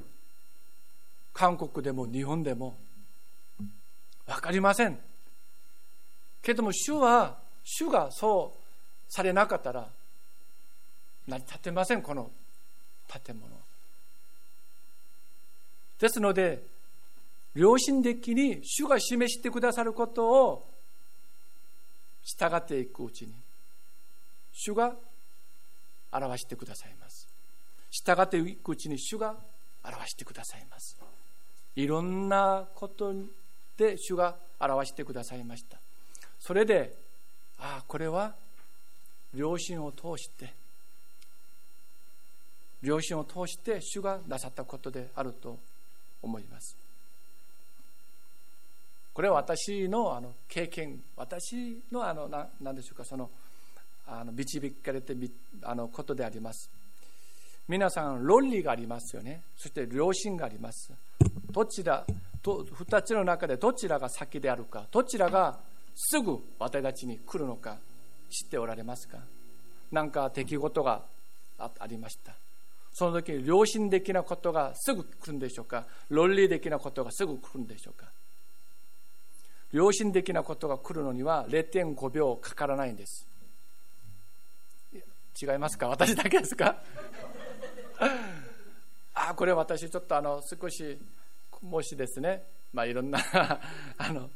[1.33, 2.75] 韓国でも日本でも。
[4.29, 4.99] 分かりません。
[6.41, 9.87] けども主は主がそうされなかったら
[11.27, 12.29] 成り立てませんこの
[13.07, 13.49] 建物
[15.99, 16.63] ですので
[17.55, 20.65] 良心的に主が示してくださることを
[22.23, 23.33] 従っていくうちに
[24.53, 24.93] 主が
[26.11, 27.27] 表してくださいます。
[27.91, 29.35] 従っていくうちに主が
[29.83, 30.97] 表してくださいます。
[31.75, 33.13] いろんなこと
[33.79, 35.77] で主が表してくださいました。
[36.37, 36.93] それで
[37.57, 38.33] ああこれは
[39.33, 40.53] 良心を通して
[42.81, 45.57] 良心を通して主がなさったことであると
[46.21, 46.75] 思います。
[49.13, 52.29] これは私のあの経験私のあの
[52.61, 53.29] 何でしょうかその
[54.07, 55.15] あの導かれて
[55.63, 56.69] あのことであります。
[57.67, 59.41] 皆さん論理がありますよね。
[59.55, 60.91] そして良心があります。
[61.51, 62.05] どちら
[62.57, 65.59] 2つの中でどちらが先であるかどちらが
[65.95, 67.77] すぐ私たちに来るのか
[68.29, 69.17] 知っておられますか？
[69.91, 71.01] 何か出来事が
[71.57, 72.33] ありました。
[72.93, 75.85] その時良心的なことがすぐ来るんでしょうか？
[76.09, 78.07] 論理的なことがすぐ来るんでしょうか？
[79.71, 83.25] 良心的なことが来るのには0.5秒かからないんです。
[85.41, 85.87] 違いますか？
[85.87, 86.75] 私だけですか？
[89.13, 90.97] あこれ私ちょっとあの少し
[91.61, 92.43] もしですね
[92.73, 93.19] まあいろんな
[93.97, 94.29] あの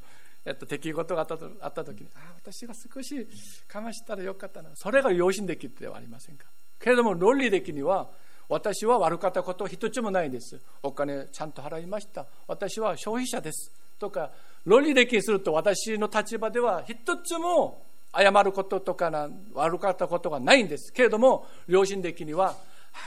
[0.46, 3.28] えっと、出来事があったとあった時にああ私が少し
[3.68, 4.72] かましたらよかったな。
[4.76, 6.46] それが良心的ではありませんか。
[6.80, 8.10] けれども論理的には
[8.50, 10.60] 私は悪かったこと一つもないです。
[10.82, 12.26] お金ちゃんと払いました。
[12.46, 13.72] 私は消費者です。
[13.98, 14.32] とか
[14.66, 20.92] 論理的にすると私の立場では一つも謝ることとかな悪かったことがないんです。
[20.92, 22.56] けれども良心的には、あ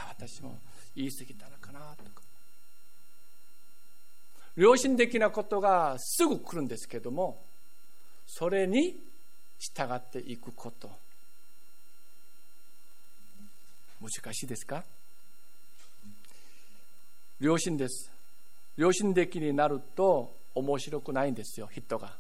[0.07, 0.59] あ、私も
[0.94, 1.66] 言い過ぎたなとか
[4.57, 7.38] 良心的なことがすぐ来るんですけども
[8.27, 8.97] それに
[9.59, 10.90] 従っていくこと。
[14.03, 14.85] 難しいですか？
[17.40, 18.11] 良心です。
[18.77, 22.12] 良心的になると面白くないんですよ人が。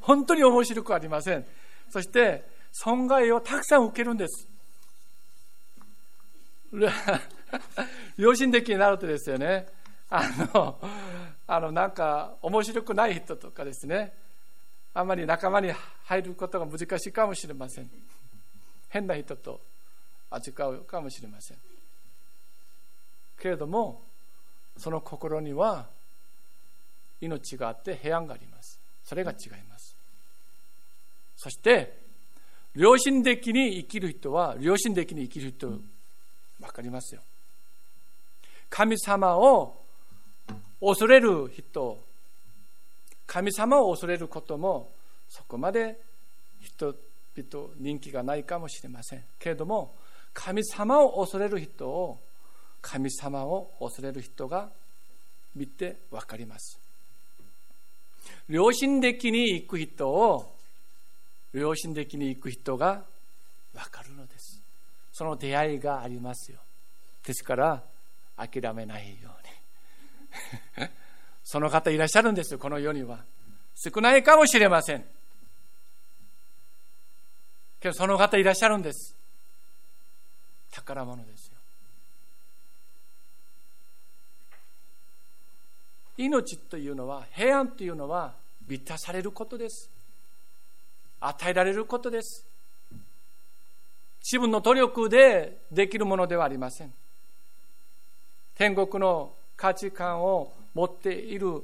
[0.00, 1.46] 本当に面白くありません。
[1.90, 4.46] そして損害をたくさん受けるんです。
[8.16, 9.66] 良心的になるとですよね。
[10.10, 10.22] あ
[10.54, 10.78] の
[11.52, 14.12] あのなんか面白くない人とかですね。
[14.94, 15.72] あまり仲間に
[16.04, 17.90] 入ることが難しいかもしれません。
[18.88, 19.60] 変な人と
[20.30, 21.56] 扱うかもしれません。
[23.40, 24.00] けれども
[24.76, 25.88] その心には
[27.20, 28.78] 命があって平安があります。
[29.02, 29.96] それが違います。
[31.36, 31.98] そして
[32.76, 35.80] 良心的に生きる人は良心的に生きる人分
[36.72, 37.22] かりますよ。
[38.68, 39.80] 神様を
[40.80, 41.98] 恐れる人。
[43.26, 44.90] 神様を恐れることも
[45.28, 46.00] そこまで
[46.60, 49.22] 人々人気がないかもしれません。
[49.38, 49.94] けれども
[50.34, 52.18] 神様を恐れる人を
[52.82, 54.68] 神様を恐れる人が
[55.54, 56.78] 見て分かります。
[58.48, 60.54] 良心的に行く人を
[61.52, 63.04] 良心的に行く人が
[63.74, 64.60] 分かるのです。
[65.12, 66.58] その出会いがありますよ。
[67.24, 67.82] ですから
[68.36, 69.39] 諦めないように。
[71.44, 73.18] その方いらっしゃるんですよこの世には。
[73.74, 75.04] 少ないかもしれません。
[77.80, 79.16] けどその方いらっしゃるんです。
[80.70, 81.54] 宝物ですよ。
[86.18, 88.34] 命というのは平安というのは
[88.68, 89.90] 満たされることです。
[91.20, 92.44] 与えられることです。
[94.22, 96.92] 自分の努力でできるものではありません。
[98.56, 101.62] 天国の価値観を持っている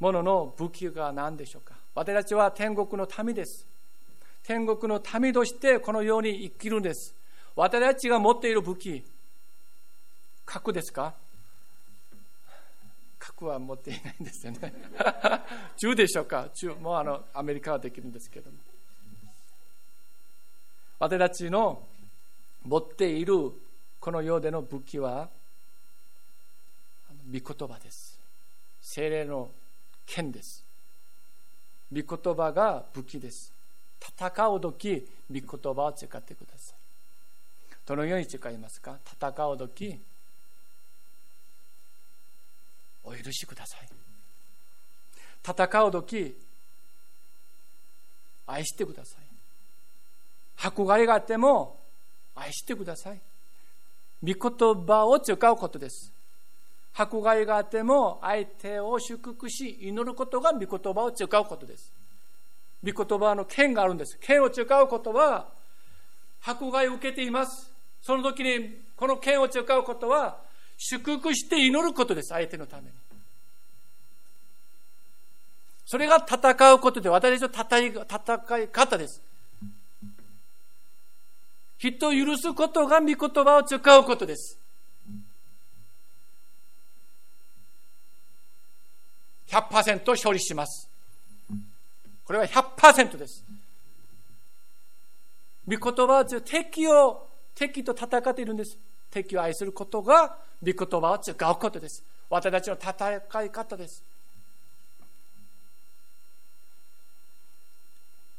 [0.00, 1.76] ものの武器が何でしょうか？
[1.94, 3.64] 私たちは天国の民です。
[4.42, 7.14] 天国の民としてこのように生きるんです。
[7.54, 9.04] 私たちが持っている武器
[10.44, 11.14] 核ですか？
[13.20, 14.74] 核は持っていないんですよね。
[15.80, 16.48] 銃でしょうか？
[16.54, 18.56] 銃もうあのアメリカはできるんですけども。
[20.98, 21.86] 私たちの
[22.64, 23.52] 持っている
[24.00, 25.28] この世での武器は
[27.32, 28.18] 御言葉です。
[28.82, 29.50] 精霊の
[30.06, 30.64] 剣です。
[31.92, 33.52] 御言葉が武器です。
[34.00, 36.76] 戦う時御言葉を使ってください。
[37.86, 38.98] どのように使いますか？
[39.04, 40.00] 戦う時
[43.04, 43.88] お許しください。
[45.42, 46.36] 戦う時
[48.46, 49.24] 愛してください。
[50.62, 51.78] 迫害があっても
[52.34, 53.20] 愛してください。
[54.22, 56.12] 御言葉を使うことです。
[56.92, 61.92] 迫害があっても相手を祝福し祈ることが御言葉を使うことです。
[62.82, 64.18] 御言葉の剣があるんです。
[64.20, 65.48] 剣を使うことは
[66.42, 67.72] 迫害を受けています。
[68.02, 70.38] その時にこの剣を使うことは
[70.78, 72.28] 祝福して祈ることです。
[72.30, 72.88] 相手のために。
[75.84, 79.20] それが戦うことで私の戦い戦い方です。
[81.78, 84.58] 人を許すことが御言葉を使うことです。
[89.50, 90.88] 100%勝利します。
[92.24, 93.44] これは100%です。
[95.66, 98.78] 御言葉は敵を、敵と戦っているんです。
[99.10, 102.04] 敵を愛することが御言葉を使うことです。
[102.28, 104.04] 私たちの戦い方です。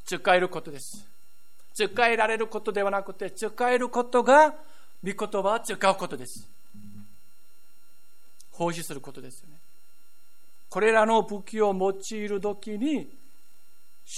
[0.05, 1.05] 使えることです。
[1.74, 4.51] 使えられることではなくて、使えることが
[5.03, 6.47] 御言葉を使うことです。
[8.51, 9.61] 奉仕することですよね。
[10.72, 13.09] これらの武器を用いるときに、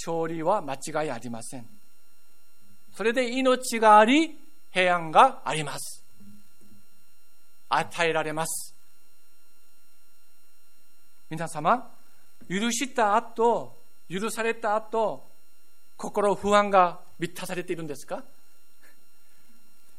[0.06, 1.66] 勝利は間違いありません。
[2.94, 4.38] それで命があり、
[4.70, 6.04] 平安があります。
[7.68, 8.72] 与えられます。
[11.28, 11.90] 皆様、
[12.48, 13.76] 許した後、
[14.08, 15.26] 許された後、
[15.96, 18.22] 心不安が満たされているんですか？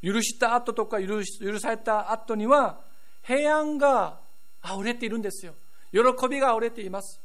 [0.02, 2.80] 許した後とか許許された後には
[3.24, 4.20] 平安が
[4.64, 5.54] 溢れているんですよ。
[5.96, 7.22] 喜びが溢れています。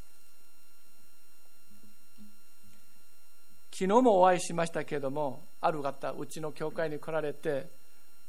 [3.72, 7.66] 昨日もお会いしましたけれども、ある方、うちの教会に来られて、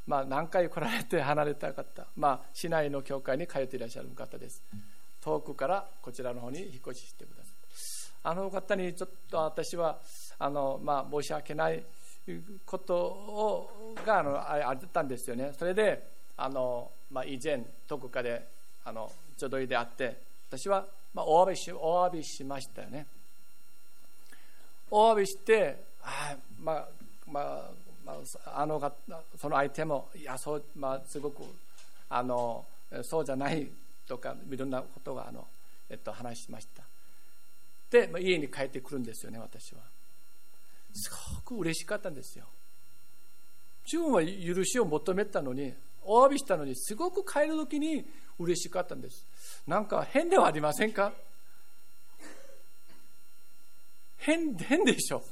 [0.07, 4.63] まあ、何回来られて 離れた方、まあ、市内の教会に通っていらっしゃる方です。
[5.21, 7.53] 遠くからこちらの方に引っ越ししてください。
[8.23, 9.99] あの方にちょっと私は
[10.39, 11.83] あの、まあ、申し訳ない
[12.65, 15.53] ことをがあのあったんですよね。
[15.53, 18.47] それであの、まあ、以前どこかで
[18.83, 23.05] あのちょどいであって私は、まあ、お詫びしお詫びしましたよね。
[24.89, 26.87] お詫びしてあまあ
[27.31, 27.71] まあ
[28.03, 28.13] ま
[28.45, 28.79] あ、あの
[29.39, 31.43] その相手もいやそう、まあ、すごく
[32.09, 32.65] あの
[33.03, 33.69] そうじゃない
[34.07, 35.47] とかいろんなことがあの、
[35.89, 36.83] えっと、話しました
[37.91, 39.81] で、まあ、家に帰ってくるんですよね私は
[40.93, 42.45] すごく嬉しかったんですよ。
[43.85, 45.73] 自分は許しを求めたのに、
[46.03, 48.05] お詫びしたのに、すごく帰る時に
[48.39, 49.25] 嬉しかったんです。
[49.67, 51.13] なんか変ではありませんか？
[54.17, 55.23] 変、変でしょ？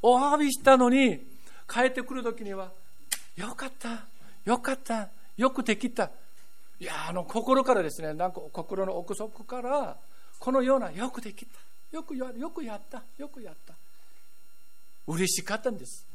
[0.00, 1.18] お詫びしたのに、
[1.68, 2.70] 帰ってくる時には、
[3.36, 4.06] よかった、
[4.44, 6.10] よかった、よくできた。
[6.80, 9.96] いや、あの、心からですね、なんか心の奥底から、
[10.38, 11.58] このような、よくできた。
[11.90, 13.74] よくや、よくやった、よくやった。
[15.08, 16.06] 嬉しかったんです。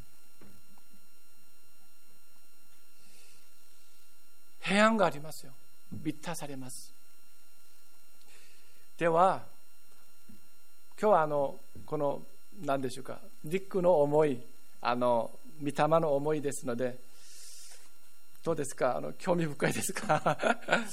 [4.62, 5.52] 平安がありますよ。
[5.92, 6.93] 満たされます。
[8.98, 9.42] では、
[11.02, 12.22] 今日はあの、この、
[12.64, 14.40] 何でしょうか、リックの思い、
[14.82, 15.32] あの、
[15.62, 16.98] 御霊の思いですので、
[18.44, 20.38] どうですかあの興味深いですか？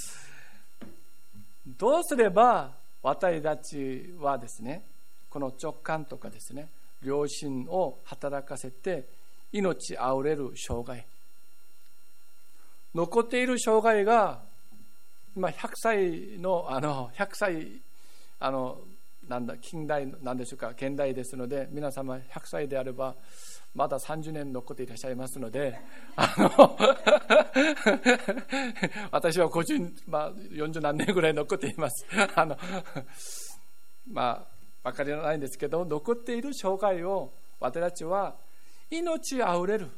[1.66, 2.70] どうすれば
[3.03, 4.84] 私たちはですね、
[5.28, 6.68] この直感とかですね、
[7.03, 9.05] 良心を働かせて
[9.53, 11.05] 命あふれる生涯
[12.94, 14.40] 残っている生涯が
[15.36, 17.80] 今100歳のあの100歳
[18.41, 18.78] あの
[19.28, 23.14] なんだ近代なんでしょうか現代ですので皆様100歳であれば
[23.74, 25.78] まだ30年残っていらっしゃいますので
[26.16, 26.51] あの
[29.12, 32.05] 私は50、まあ、40何年ぐらい残っています。
[32.34, 32.59] あの
[34.11, 34.45] ま
[34.82, 38.34] あ分かりないんですけど残っている生涯を私たちは
[38.91, 39.88] 命あふれる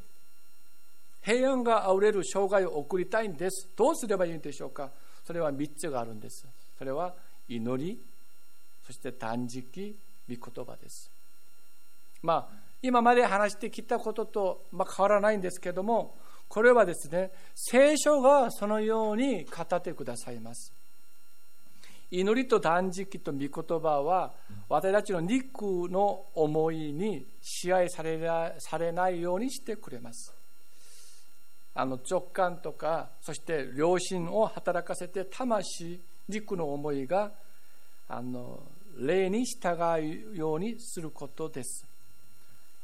[1.23, 3.71] 平安があふれる生涯を送りたいんです。
[3.77, 4.91] どうすればいいんでしょうか。
[5.25, 6.45] それは3つがあるんです。
[6.77, 7.15] それは
[7.49, 7.99] 祈り
[8.87, 9.97] そして断食
[10.29, 11.11] 御言葉です
[12.23, 16.17] まあ今まで話してきたことと、まあ、変わらないんですけども
[16.49, 20.73] これはですね聖書がそのように語ってくださいます
[22.15, 23.49] 祈りと断食と御言
[23.81, 24.35] 葉は
[24.69, 28.21] 私たちの肉の思いに支配され
[28.59, 30.35] されないようにしてくれます。
[31.75, 37.33] あの直感とかそして良心を働かせて魂肉の思いが
[38.15, 38.61] あの
[38.99, 39.75] 霊に従
[40.35, 41.87] うようにすることです。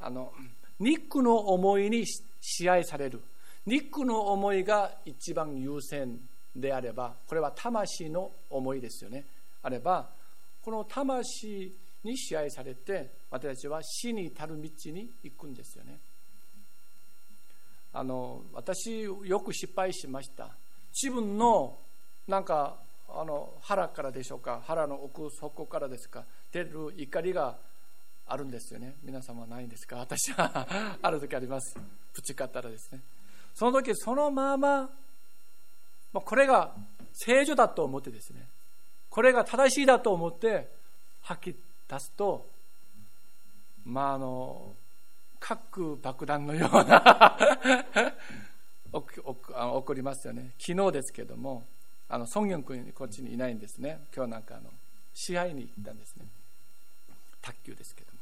[0.01, 0.33] あの
[0.81, 3.21] 肉の思いに支配される。
[3.67, 6.19] 肉の思いが一番優先
[6.57, 9.27] であればこれは魂の思いですよね。
[9.63, 10.09] あれば
[10.65, 11.75] この魂
[12.05, 15.99] に支配されて私たちは死に至る道に行くんですよね。
[17.93, 20.49] あの私よく失敗しました。
[20.91, 21.77] 自分の
[22.27, 24.63] なんかあの腹からでしょうか？
[24.67, 26.25] 腹の奥底からですか？
[26.53, 27.57] 出る怒りが
[28.27, 28.95] あるんですよね。
[29.03, 29.97] 皆様はないんですか？
[29.97, 30.67] 私は
[31.01, 31.77] ある時あります。
[32.15, 33.01] ぶち勝ったらですね。
[33.55, 34.91] その時そのまま
[36.13, 36.75] これが
[37.13, 38.47] 正常だと思ってですね。
[39.11, 40.69] これが正しいだと思って
[41.23, 41.57] 吐き
[41.89, 42.47] 出すと
[43.85, 44.75] まああの
[45.41, 47.39] 核爆弾のような
[48.93, 50.51] 起こりますよね。
[50.59, 51.65] 昨日ですけども
[52.11, 54.01] あのソンギョン君こっちにいないんですね。
[54.17, 54.71] 今日なんかあの
[55.15, 56.25] 試合に行ったんですね。
[57.43, 58.19] 卓球ですけども。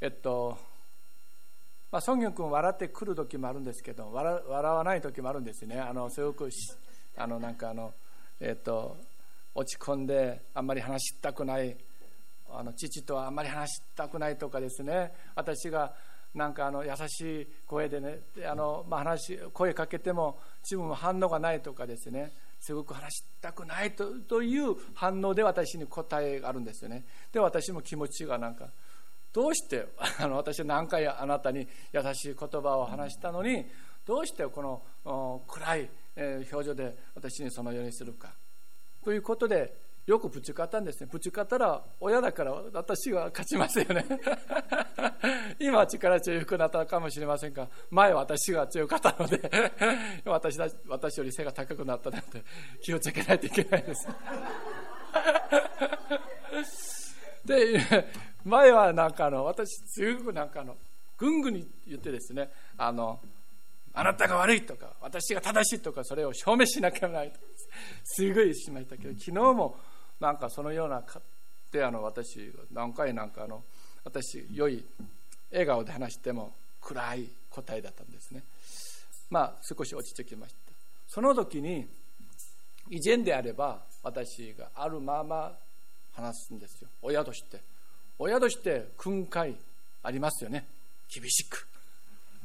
[0.00, 0.56] えっと
[1.90, 5.78] まあ、ソンギョン君笑ってくる時もあるんですけど笑笑わない時もあるんですね。
[5.80, 6.48] あのすごく
[7.16, 7.92] あのなんかあの、
[8.40, 8.96] えっと、
[9.54, 11.76] 落ち込んであんまり話したくない
[12.50, 15.12] あの父とはあんまり話したくないとかですね。
[15.34, 15.92] 私が
[16.34, 22.32] なんかあの優しい声でねあの、まあ、話声かけても自分は反応がないとかですね。
[22.60, 27.04] すごく話したくないとという反応で私に答えがあるんですよね。
[27.32, 28.68] で私も気持ちがなんか
[29.32, 29.88] どうして
[30.18, 33.66] あの私は何回あなたに優しい言葉を話したのに
[34.04, 35.90] どうしてこの暗い
[36.50, 38.32] 表情で私にそのようにするか。
[39.04, 41.08] ということでよくぶち勝ったんですね。
[41.12, 44.06] ぶち勝ったら親だから私は勝ちますよね。
[45.60, 49.38] 今は力強くなったかもしれませんが前は私が強かったので
[50.24, 52.42] 私だ私より背が高くなったので
[52.80, 54.08] 気をつけないといけないです。
[57.44, 58.08] で
[58.44, 60.78] 前はなんかあの私すごくなんかあの
[61.18, 61.54] ぐんぐん
[61.86, 63.20] 言ってですねあの
[63.92, 67.40] あなたが悪いとか私が正しいとかそれを証明しなきゃならないと
[68.04, 69.76] すごいしましたけど昨日も
[70.20, 71.02] なんかそのような
[71.70, 73.62] であの私何回なんかあの
[74.04, 74.84] 私良い
[75.50, 78.42] 笑顔で話しても暗い答えだったんですね。
[79.30, 80.58] まあ少し落ち着きました。
[81.08, 81.86] その時に
[82.90, 85.52] 以前であれば私があるまま
[86.14, 86.88] 話すんですよ。
[87.02, 87.60] 親として。
[88.18, 89.54] 親として訓戒
[90.02, 90.66] ありますよね。
[91.12, 91.66] 厳しく。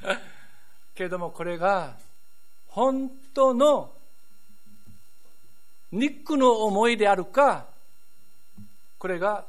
[0.96, 1.98] けれどもこれが
[2.68, 3.92] 本当の
[5.94, 7.68] 肉の思いであるか
[8.98, 9.46] これが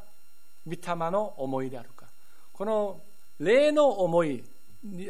[0.67, 2.07] 御霊の思いであるか。
[2.53, 3.01] この
[3.39, 4.45] 霊の思い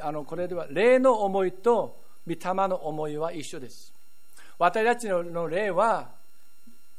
[0.01, 3.93] あのこれでは霊の思いと御霊の思いは一緒です。
[4.59, 6.09] 私たちの霊は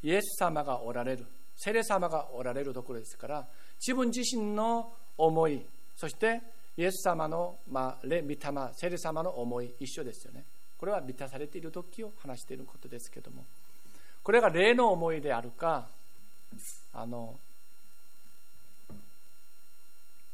[0.03, 1.25] イエス様がおられる
[1.55, 3.47] 聖霊様がおられるところですから
[3.79, 5.61] 自分自身の思い
[5.95, 6.41] そして
[6.77, 8.37] イエス様の、まあ、霊御霊
[8.73, 10.43] 聖霊様の思い一緒ですよね。
[10.77, 13.45] これは満たされている時を話していることですけども。
[14.25, 15.85] これが霊の思いであるか
[16.95, 17.35] あの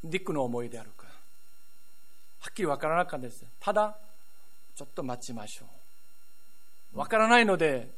[0.02, 1.08] ディックの思いであるか。
[1.08, 3.44] はっきり分からなかったです。
[3.60, 3.98] ただ
[4.78, 5.66] ちょっと待ちましょ
[6.94, 7.00] う。
[7.00, 7.90] 分からないので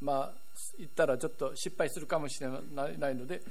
[0.00, 0.32] まあ
[0.78, 3.42] 言ったらちょっと失敗するかもしれないので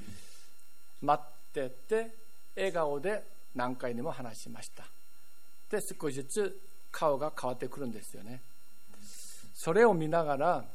[1.01, 2.11] 待ってて
[2.55, 3.21] 笑顔で
[3.53, 4.85] 何回にも話しました。
[5.69, 6.59] で少しずつ
[6.93, 8.39] 顔が変わってくるんですよね。
[9.53, 10.65] それを見ながら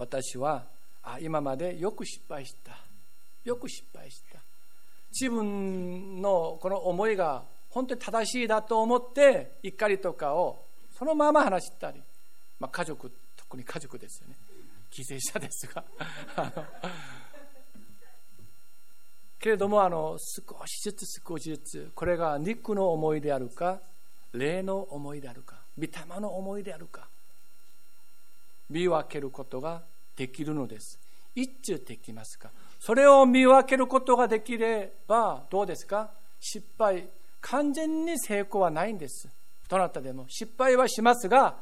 [0.00, 0.64] 私は
[1.02, 2.72] あ今までよく失敗した。
[3.44, 4.40] よく失敗した。
[5.12, 10.64] 自分のこの思いが本当に正しいだと思って怒りとかを
[10.98, 12.00] そのまま話したり、
[12.58, 14.36] まあ、家族特に家族ですよね。
[14.90, 15.84] 犠牲者ですが。
[19.38, 23.82] けれどもあの少しずつ少しずつこれが肉の思いであるか
[24.32, 25.90] 霊の思いであるか御霊
[26.20, 27.06] の思いであるか
[28.70, 29.82] 見分けることが
[30.20, 30.98] できるのです。
[31.34, 32.50] 一致できますか？
[32.78, 36.10] それを見分けることができればどうですか？
[36.38, 37.08] 失敗。
[37.40, 39.30] 完全に成功はないんです。
[39.66, 40.26] どなたでも。
[40.28, 41.54] 失敗はしますが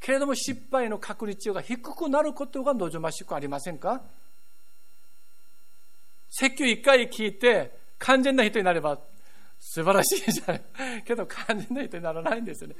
[0.00, 4.02] けれども失敗の確率が低くなることが望ましくありませんか？
[6.30, 8.98] 説教一回聞いて完全な人になれば
[9.60, 10.62] 素晴らしいじゃない。
[11.06, 12.74] けど完全な人にならないんですよね。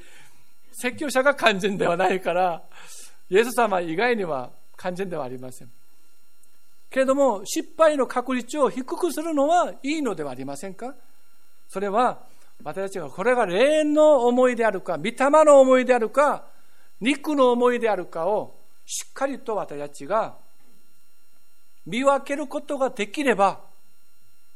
[0.72, 2.62] 説教者が完全ではないから
[3.31, 5.70] イエス様以外には完全ではありません。
[6.91, 10.95] けれども失敗の確率を低くするのはいいのではありませんか？
[11.68, 12.18] それは
[12.64, 15.14] 私たちがこれが霊園の思いであるか御霊
[15.45, 16.45] の思いであるか
[17.01, 20.35] 肉の思いであるかをしっかりと私たちが
[21.87, 23.61] 見分けることができれば、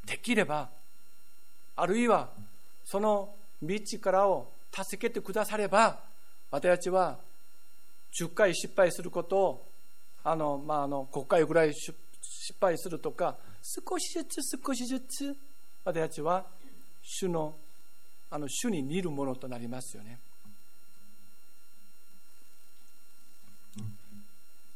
[0.05, 0.69] できれば、
[1.77, 2.29] あるいは
[2.85, 3.31] その
[3.63, 6.01] 道からを助けてくだされば、
[6.51, 7.17] 私たちは
[8.19, 9.69] 10回失敗することを、
[10.23, 11.95] あの、まあ、あの、5回ぐらい失
[12.61, 15.37] 敗するとか、少しずつ少しずつ、
[15.85, 16.47] 私たちは
[17.03, 17.55] 主の
[18.31, 20.19] あの主に似るものとなりますよね。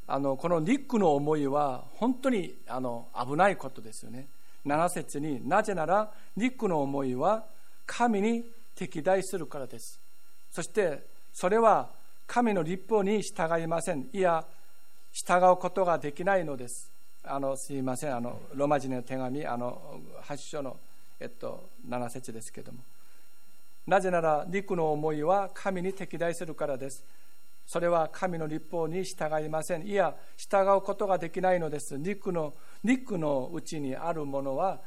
[0.06, 4.28] あのこの肉の思いは本当にあの危ないことですよね。
[4.64, 7.44] 7節になぜなら肉の思いは
[7.84, 8.44] 神に
[8.76, 10.00] 敵対するからです。
[10.50, 11.90] そしてそれは
[12.28, 14.06] 神の立法に従いません。
[14.12, 14.44] いや、
[15.12, 16.92] 従うことができないのです。
[17.24, 20.76] あのすいません、あのローマ人の手紙、あの8章の、
[21.18, 22.80] えっと、7節ですけども。
[23.86, 27.02] なぜなら、肉の思いは神に敵対するからです。
[27.66, 29.86] それは神の立法に従いません。
[29.86, 31.96] いや、従うことができないのです。
[31.96, 32.52] 肉の
[32.84, 34.80] 肉のうちにあるものは、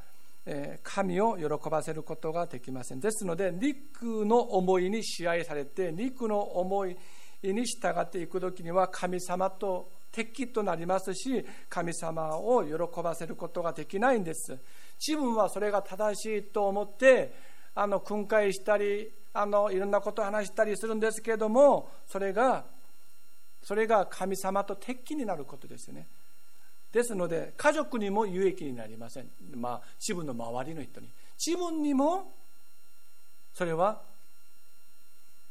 [0.45, 2.99] え神を喜ばせることができません。
[2.99, 6.95] ですので、肉の思いに支配されて、肉の思い
[7.43, 14.57] に従っていく時には、神様と敵となりますし、神様を喜ばせることができないんです。
[15.05, 22.65] 自分はそれが正しいと思って、あの訓戒したりあのいろんなことを話したりするんですけれどもそれが
[23.63, 26.07] それが神様と敵になることですよね。
[26.91, 31.07] ですので家族にも有益になりません、まあ、自分の周りの人に。
[31.43, 32.33] 自分にも
[33.53, 34.01] それは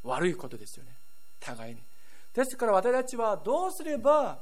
[0.02, 0.90] 悪いことですよね。
[1.40, 1.80] 互いに
[2.34, 4.38] ですから私たちはどうすれば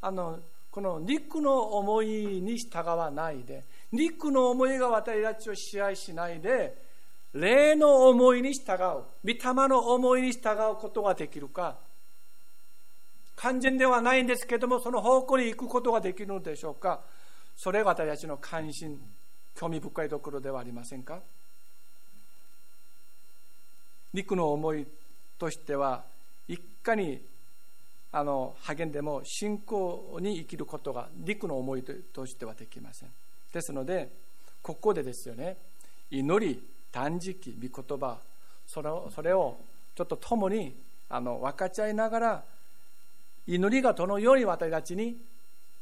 [0.00, 0.38] あの
[0.70, 6.92] この肉の思いに従わないで肉の思いが私たちを支配しないで
[7.34, 8.78] 霊の思いに従う、
[9.24, 11.78] 御霊の思いに従うことができるか、
[13.36, 17.00] 完全ではないんですけども、その方向に行くことができるのでしょうか。
[17.56, 19.00] それが私たちの関心、
[19.54, 21.20] 興味深いところではありませんか。
[24.12, 24.86] 肉の思い
[25.38, 26.04] としては、
[26.48, 27.20] いかに
[28.12, 33.08] あの励んでも信仰に生きることが肉の思いとしてはできません。
[33.52, 34.10] ですので、
[34.62, 35.56] ここでですよね、
[36.10, 36.62] 祈り、
[36.92, 38.18] 断食、御言葉
[38.66, 39.56] それをそれを
[39.94, 40.74] ちょっと共に
[41.08, 42.42] あの分かち合いながら
[43.46, 45.16] 祈りがどのように私たちに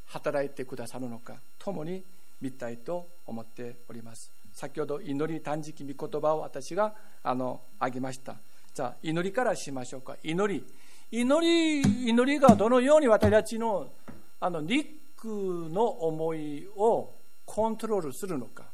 [0.07, 2.03] 働いてくださるのか共に
[2.41, 8.35] 見たいと思っております先ほど祈り断食御言葉を私があのあげました
[8.75, 10.17] じゃあ祈りからしましょうか。
[10.23, 10.65] 祈り。
[11.13, 13.91] 祈り祈りがどのように私たちの
[14.39, 14.89] あの肉
[15.71, 17.13] の思いを
[17.45, 18.65] コントロールするのか。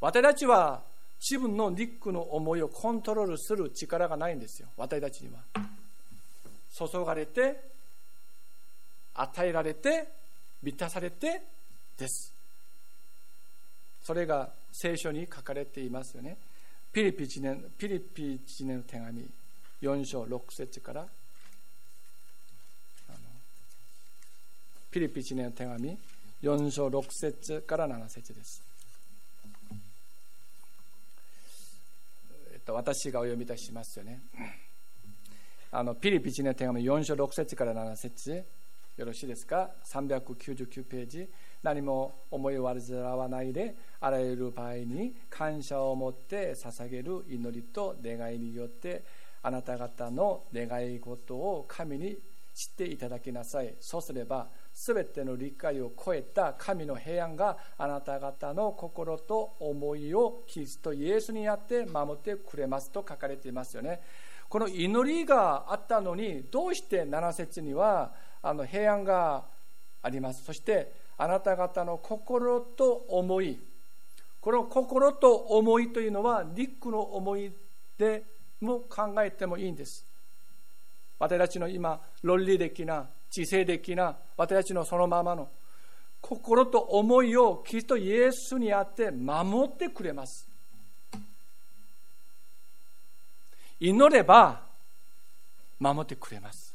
[0.00, 0.82] 私たちは
[1.20, 4.68] 自分の肉の思いをコントロールする力がないんですよ。
[4.76, 5.40] 私たちには。
[6.70, 7.60] 注がれて
[9.14, 10.06] 与えられて
[10.62, 11.42] 満たされて
[11.96, 12.32] です。
[14.02, 16.36] それが聖書に書かれていますよね。
[16.92, 19.26] ピリピ1年ピリピ1年の手紙
[19.82, 21.06] 4章6節から
[24.90, 25.98] ピリピ1年の手紙
[26.42, 28.62] 4章6節から7節です
[32.52, 34.20] えっと私がお読みいたしますよね。
[35.70, 38.42] あのピリピチの手紙4章6節から7節
[38.96, 41.28] よろしいですか399ページ
[41.62, 49.02] 何も思いを煩わないであらゆる場合に感謝を持って捧げる祈りと願いによって
[49.42, 52.18] あなた方の願い事を神に
[52.54, 64.00] 知っていただきなさいそうすればすべての理解を超えた神の平安があなた方の心と思いをキリストイエスにやって守ってくれますと書かれていますよね。
[64.48, 69.44] この祈りがあったのにどうして7節にはあの平安が
[70.02, 73.58] ありますそしてあなた方の心と思い
[74.40, 77.52] この心と思いというのは陸の思い
[77.98, 78.22] で
[78.60, 80.06] も考えてもいいんです
[81.18, 85.48] 私たちの今論理的な知性的な私たちのそのままの
[86.20, 90.48] 心と思いをキリストイエスにあって守ってくれます。
[93.80, 94.62] 祈れば
[95.78, 96.67] 守ってくれます。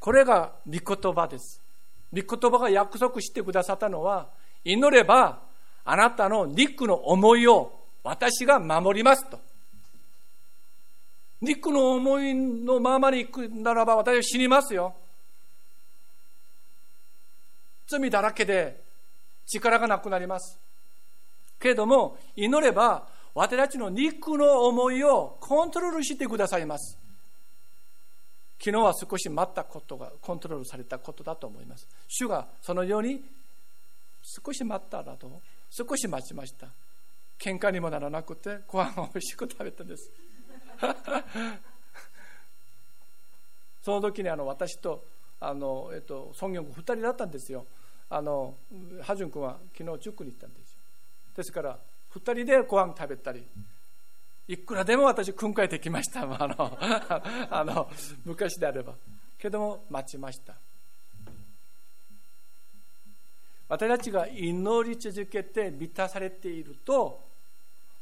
[0.00, 1.60] これが御言葉です。
[2.12, 4.28] 御言葉が約束してくださったのは、
[4.64, 5.40] 祈れば
[5.84, 7.72] あなたの肉の思いを
[8.02, 9.38] 私が守りますと。
[11.42, 14.94] 肉の思いのままに行くならば私は死にますよ。
[17.86, 18.80] 罪だらけで
[19.46, 20.58] 力がなくなります。
[21.58, 26.98] けれども、祈れば私たちの肉の思いをコントロールしてくださいます。
[28.62, 31.88] 昨日は少し待ったことがコントロールされたことだと思います。
[32.08, 33.24] 主がそのように
[34.22, 35.40] 少し待っただと、
[35.70, 36.68] 少し待ちました。
[37.38, 40.10] 喧嘩にもならなくて、ご飯を美味しく食べたんです。
[43.82, 45.04] その時にあの私と
[45.40, 47.66] あの、えっと、孫ン君2人だったんですよ
[48.08, 48.54] あの
[49.02, 50.78] ハジュン君は昨日塾に行ったんですよ
[51.36, 51.78] ですから
[52.10, 53.46] 二人でご飯食べたり、
[54.52, 56.22] いくらでも私、訓戒できました。
[56.26, 56.78] あの、
[57.50, 57.88] あの
[58.24, 58.94] 昔であれば。
[59.38, 60.56] けども、待ちました。
[63.68, 67.20] 私たちが祈り続けて満たされていると、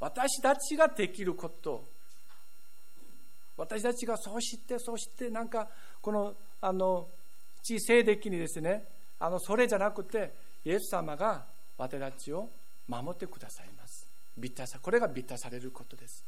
[0.01, 1.85] 私たちができること、
[3.59, 5.69] 私たちがそうして、そうして、なんか、
[6.01, 7.09] この、あの、
[7.63, 8.85] 知性的にですね、
[9.19, 10.33] あの、それじゃなくて、
[10.65, 11.45] イエス様が
[11.77, 12.49] 私たちを
[12.89, 14.07] 守ってくださいます。
[14.39, 16.25] 満たさ、これが満たされることです。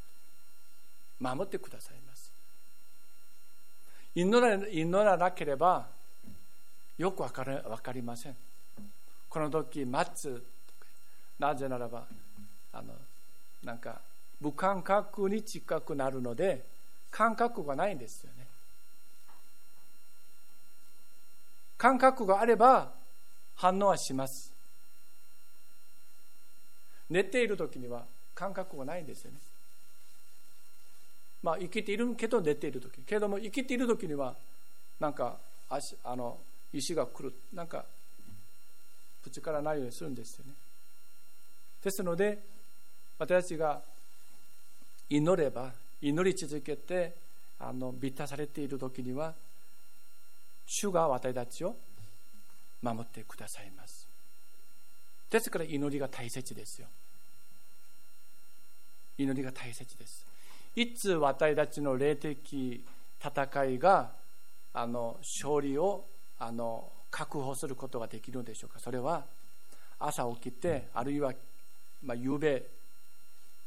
[1.21, 2.33] 守ってくださいます。
[4.15, 5.87] 祈ら祈らなければ、
[6.99, 8.37] よくわかわかりません。
[9.29, 10.43] この時、待つ。
[11.39, 12.05] なぜならば、
[12.73, 12.95] あの、
[13.63, 14.01] なんか、
[14.41, 16.65] 無感覚に近くなるので、
[17.11, 18.47] 感覚がないんですよね。
[21.77, 22.93] 感覚があれば
[23.57, 24.53] 反応はします。
[27.09, 28.05] 寝ている時には
[28.35, 29.39] 感覚がないんですよね。
[31.43, 33.01] まあ生きているけど寝ている時。
[33.03, 34.35] けれども生きている時には
[34.99, 35.37] なんか
[35.69, 36.39] 足あの
[36.73, 37.35] 石が来る。
[37.53, 37.85] なんか
[39.23, 40.53] 口からないようにするんですよね。
[41.83, 42.39] ですので
[43.19, 43.81] 私たちが
[45.09, 47.15] 祈れば祈り続けて
[47.59, 49.35] あの満たされている時には
[50.67, 51.77] 主が私たちを
[52.83, 54.09] 守ってくださいます
[55.31, 56.87] ですから祈りが大切ですよ
[59.19, 60.25] 祈りが大切です
[60.77, 62.85] いつ私たちの霊的
[63.23, 64.11] 戦いが
[64.73, 66.05] あの勝利を
[66.39, 68.79] あの確保することができるのでしょうか。
[68.79, 69.25] それは
[69.99, 71.33] 朝起きてあるいは、
[72.03, 72.63] まあ、夕べ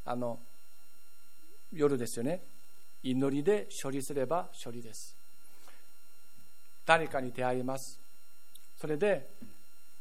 [0.06, 0.40] あの
[1.74, 2.42] 夜ですよね。
[3.04, 5.16] 祈りで処理すれば処理です。
[6.86, 8.00] 誰かに出会います。
[8.80, 9.28] それで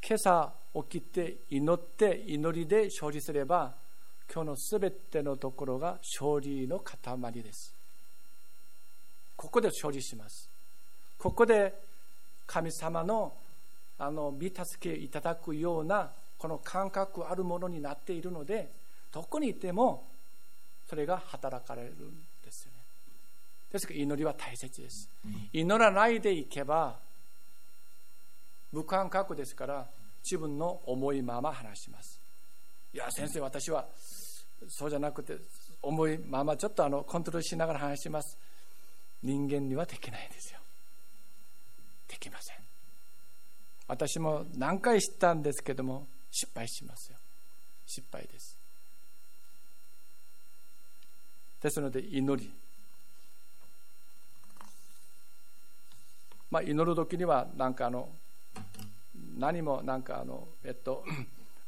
[0.07, 0.53] 今朝
[0.88, 3.74] 起きて祈って祈りで処理すれば
[4.35, 7.74] 今日のすべてのところが勝利の塊です。
[9.37, 10.49] ここで処理します。
[11.18, 11.74] ここで
[12.47, 13.35] 神様の
[13.99, 18.70] あの見助けいただくようなこの感覚あるものになっているので
[19.12, 20.03] どこにいても
[20.89, 21.95] それが働かれるん
[22.43, 22.78] ですよね。
[23.70, 25.11] ですから祈りは大切です。
[25.53, 26.97] 祈らないでいけば
[28.72, 29.87] 無感覚ですから
[30.24, 32.18] 自分の思いまま話します。
[32.95, 33.87] いや先生私は
[34.69, 35.37] そうじゃなくて
[35.83, 38.39] 思いままちょっとあのコントロールしながら話します。
[39.23, 40.61] 人間にはできないですよ。
[42.09, 42.57] できません。
[43.89, 47.19] 私も何回知ったんですけども失敗しますよ。
[47.87, 48.59] 失敗です。
[51.63, 52.53] ですので祈り。
[56.51, 58.09] まあ祈る時にはなんかあの
[59.39, 61.05] 何もなんかあのえっと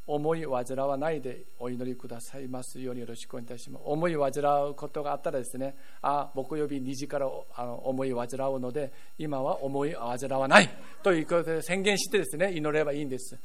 [0.07, 3.83] 思い煩わないでお祈りくださいますようによろしくお願いいたします。
[3.85, 4.27] 思い煩
[4.69, 10.69] うことがあったらですね、あ、木曜日2時からあの思い煩うので、今は思い煩わない
[11.01, 13.37] ということで宣言してですね、祈ればいいんです。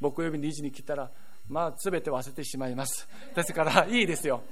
[0.00, 1.10] 木曜日2時に来たら、
[1.48, 3.08] まあ、すべて忘れてしまいます。
[3.34, 4.42] ですから、いいですよ。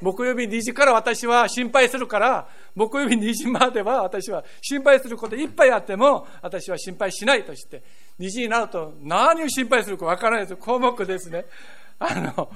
[0.00, 7.82] 木曜日2時から私は心配するから、木曜日2時までは私は心配することいっぱいあっても、私は心配しないとして、
[8.18, 10.56] 2時になると何を心配するかわからないです。
[10.56, 11.44] 項目ですね。
[11.98, 12.50] あの、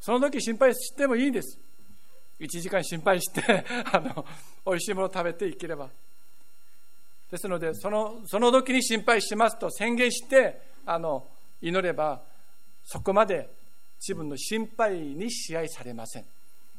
[0.00, 1.58] その時心配してもいいんです。
[2.40, 4.24] 1時間心配して、 あの、
[4.66, 5.88] 美味しいものを食べていければ。
[7.30, 11.26] ですので、その、その時に心配しますと宣言して、あの、
[11.60, 12.22] 祈れば、
[12.84, 13.48] そこまで
[14.00, 16.24] 自分の心配に支配されません。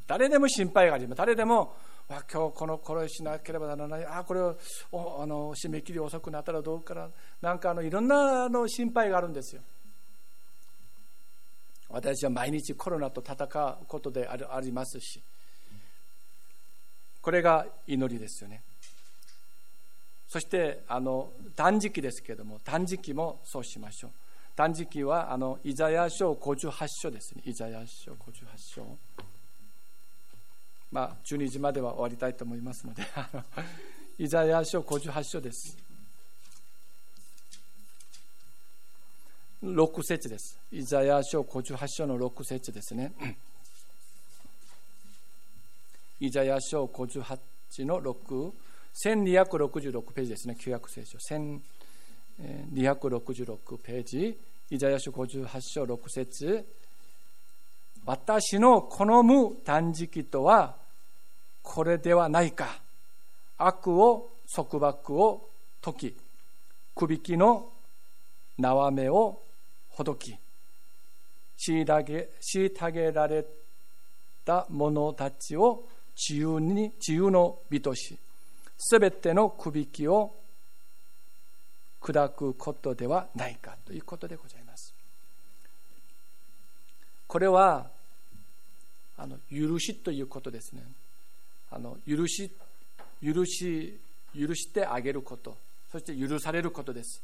[0.07, 1.17] 誰でも心配があります。
[1.19, 1.75] 誰でも、
[2.09, 4.57] あ今日このこれしなければならない、あこれを
[4.91, 7.09] あの締め切り遅くなったらどうかな、
[7.41, 9.61] なんかあのいろんなあの心配があるんですよ。
[11.89, 15.21] 私は毎日コロナと戦うことであるありますし、
[17.21, 18.63] これが祈りですよね。
[20.27, 24.11] そしてあの断食ですけれども、断食もそうしましょう。
[24.55, 27.41] 断食はあのイザヤ書58章ですね。
[27.45, 28.17] イザヤ書58
[28.57, 28.97] 章。
[30.91, 33.03] まあ、12時までは終わりたいと思いますので、
[34.19, 35.77] イザヤ書58章です。
[39.63, 40.59] 6節です。
[40.71, 43.13] イザヤ書58章の6節ですね。
[46.19, 47.39] イザヤ書58
[47.85, 48.53] の6、
[49.05, 51.17] 1266ページですね、旧約聖書。
[52.73, 54.37] 266ページ。
[54.71, 56.65] イザヤ書58章6節
[58.05, 60.77] 私の好む断食とは
[61.61, 62.79] これではないか
[63.57, 65.49] 悪を束縛を
[65.81, 66.15] 解き
[66.95, 67.69] くびきの
[68.57, 69.41] 縄目を
[69.89, 70.37] ほどき
[71.67, 73.45] 虐げられ
[74.45, 75.83] た者たちを
[76.15, 78.17] 自由に自由の身とし
[78.77, 80.31] すべてのくびきを
[82.01, 84.93] 砕くことではないかということでございます。
[87.27, 87.89] これは
[89.17, 90.81] あの許しということですね。
[91.69, 92.51] あの許し
[93.23, 93.99] 許し
[94.37, 95.55] 許してあげること。
[95.91, 97.21] そして許されることです。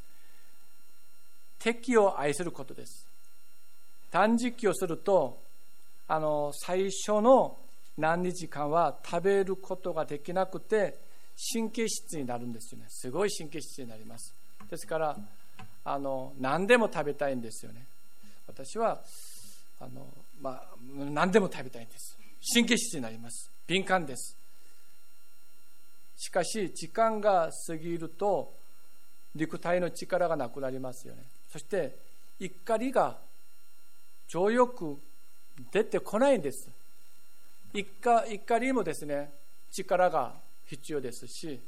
[1.60, 3.08] 敵を愛することです。
[4.12, 5.42] 断食をすると
[6.08, 7.58] あの最初の
[7.98, 11.00] 何日間は食べることができなくて
[11.54, 12.86] 神経質になるんですよね。
[12.90, 14.37] すごい神経質になります。
[14.70, 15.18] ですから
[15.86, 17.86] あの何でも食べたいんですよね。
[18.48, 19.00] 私は
[19.80, 20.08] あの、
[20.42, 20.64] まあ、
[20.96, 22.18] 何でも食べたいんです。
[22.54, 23.50] 神経質になります。
[23.66, 24.36] 敏感です。
[26.18, 28.54] しかし時間が過ぎると
[29.36, 31.24] 肉体の力がなくなりますよね。
[31.52, 31.96] そして
[32.40, 33.18] 怒りが
[34.28, 34.98] 情欲
[35.72, 36.70] 出てこないんです。
[37.74, 39.30] 怒りもですね
[39.72, 40.34] 力が
[40.66, 41.60] 必要ですし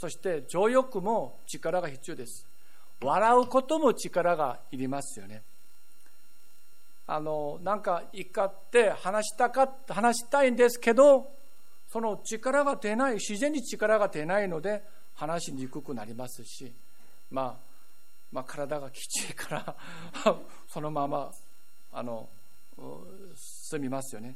[0.00, 2.46] そして情欲も力が必要です。
[3.02, 5.42] 笑うことも力がいりますよね。
[7.06, 11.30] あのなんか怒って話したか話したいんですけど
[11.92, 14.82] その力が出ない自然に力が出ないので
[15.16, 16.72] 話しにくくなりますし、
[17.30, 17.54] まあ、
[18.32, 19.76] まあ体がきついから
[20.66, 21.30] そのまま
[21.92, 22.26] あの
[23.36, 24.34] 済みますよね。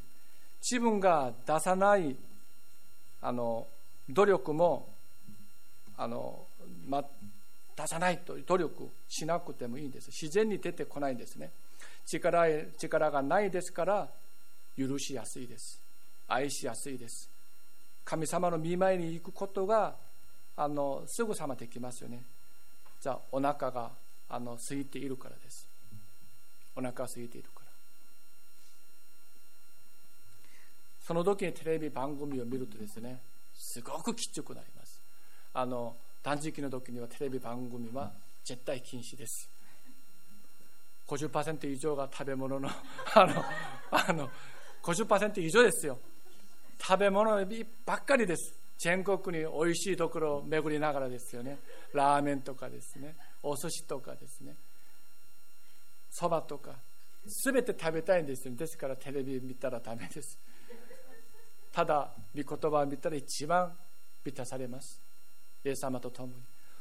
[0.61, 2.15] 自分が出さない
[3.23, 3.67] あの
[4.11, 4.93] 努力も
[5.97, 6.47] あの、
[6.86, 7.05] ま、
[7.76, 10.09] 出さないと努力しなくてもいいんです。
[10.09, 11.51] 自然に出てこないんですね。
[12.07, 12.47] 力
[12.78, 14.09] 力がないですから
[14.76, 15.80] 許しやすいです。
[16.28, 17.28] 愛しやすいです。
[18.05, 19.95] 神様の見舞いに行くことが
[20.57, 22.22] あのすぐさまできますよね。
[23.01, 23.90] じゃあお腹が
[24.28, 25.66] あの空いているからです。
[26.76, 27.64] お腹が空いているから。
[31.07, 33.20] その時にテレビ番組を見るとですね
[33.55, 34.84] すごくきつくなります。
[35.55, 38.12] あの断食の時にはテレビ番組は
[38.44, 39.48] 絶対禁止です。
[41.07, 42.68] 50%以上が食べ物の
[43.14, 43.44] あの
[43.90, 44.30] あの
[44.82, 45.98] 50%以上ですよ。
[46.78, 47.46] 食べ物
[47.86, 48.59] ばっかりです。
[48.78, 51.59] 全国においしいところを巡りながらですよね。
[51.92, 53.14] ラーメンとかですね。
[53.42, 54.57] お寿司とかですね。
[56.11, 56.74] そばとか。
[57.26, 60.38] 全て食べたいんですよですからテレビ見たらダメです。
[61.72, 63.72] ただ御言葉を見たら一番
[64.24, 65.00] 満たされます
[65.65, 66.35] イエス様と共に。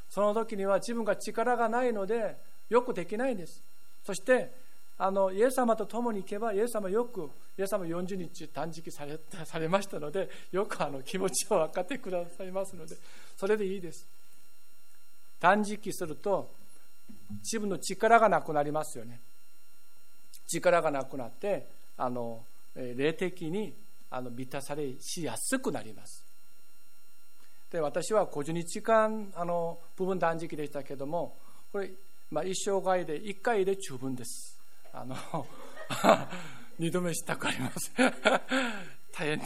[0.09, 2.37] その時には自分が力がないので
[2.69, 3.61] よくできないんです。
[4.03, 4.51] そして
[4.97, 12.95] あのイエス様と共に行けばイエス様よくイエス様40日断食され されましたのでよくあの気持ちを分かってくださいますので
[13.35, 14.07] それでいいです。
[15.39, 16.51] 断食すると
[17.39, 19.19] 自分の力がなくなりますよね。
[20.47, 21.67] 力がなくなって
[21.97, 23.73] あの霊的に
[24.09, 26.32] あの満たされしやすくなります。
[27.73, 31.35] で私は50日間あの部分断食でしたけども
[31.71, 31.89] これ、
[32.29, 34.59] まあ、一生涯で1回で十分です。
[34.93, 35.15] あの
[36.77, 37.91] 二度目したくあります
[39.11, 39.45] 大変で、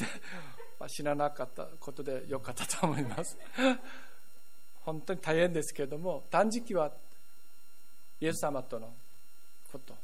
[0.77, 3.37] まあ、死ななかったことでよかったと思います。
[4.81, 6.91] 本当に大変ですけれども断食は
[8.19, 8.93] イエス様との
[9.71, 9.95] こと。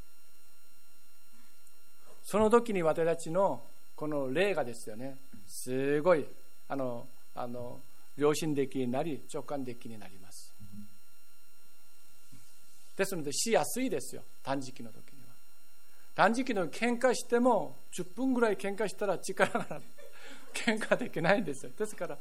[2.23, 3.65] その時に私たちの
[3.97, 6.25] この霊がですよねすごい
[6.69, 7.05] あの
[7.35, 7.81] あの
[8.17, 10.53] 良心的になり直感的になります。
[12.95, 14.23] ですのでしやすいですよ。
[14.43, 15.29] 断食の時には。
[16.15, 19.83] 断食の喧嘩しても10分ぐらい喧嘩したら力がなる。
[20.53, 21.71] 喧嘩できないんですよ。
[21.77, 22.17] ですから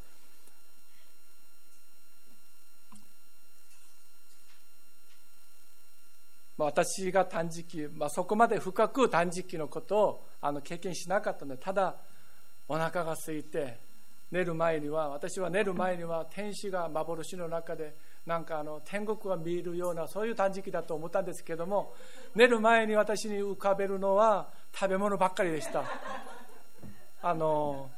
[6.58, 11.96] 私が断食、まあ、そこまで深く断食のことをあの経験しなかったのでただ
[12.68, 13.78] お腹が空いて
[14.32, 17.94] 寝る前には私は寝る前には天使が幻の中で
[18.26, 21.92] なんかあの天国が見えるようなそういう断食だと思ったんですけども
[22.34, 25.84] 寝る前に私に浮かべるのは食べ物ばっかりでした。
[27.24, 27.90] あの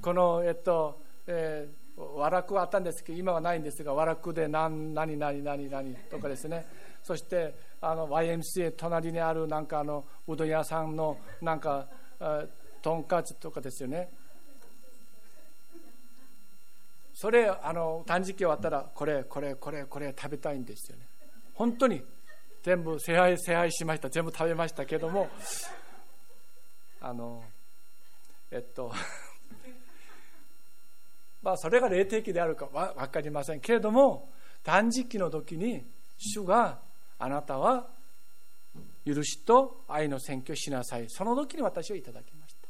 [0.00, 6.66] このえっと、えー、和楽はあったんですけど今はないんですが和楽で何何何何何とかですね。
[7.02, 11.88] そしてあの YMCA 隣にあるなんかあのうどん屋さんのなんか
[12.80, 14.08] とんかつとかですよね。
[17.20, 21.04] それあの断食終わったらこれこれこれこれ食べたいんですよね。
[21.52, 22.02] 本当に
[22.62, 24.08] 全部聖杯聖杯しました。
[24.08, 25.28] 全部食べましたけども
[26.98, 27.44] あの
[28.50, 28.90] えっと
[31.44, 34.32] まあそれが霊的であるかは分かりませんけれども
[34.64, 35.84] 断食の時に
[36.16, 36.80] 主が
[37.18, 37.90] あなたは
[39.04, 41.04] 許しと愛の選挙しなさい。
[41.10, 42.68] その時に私をいただきました。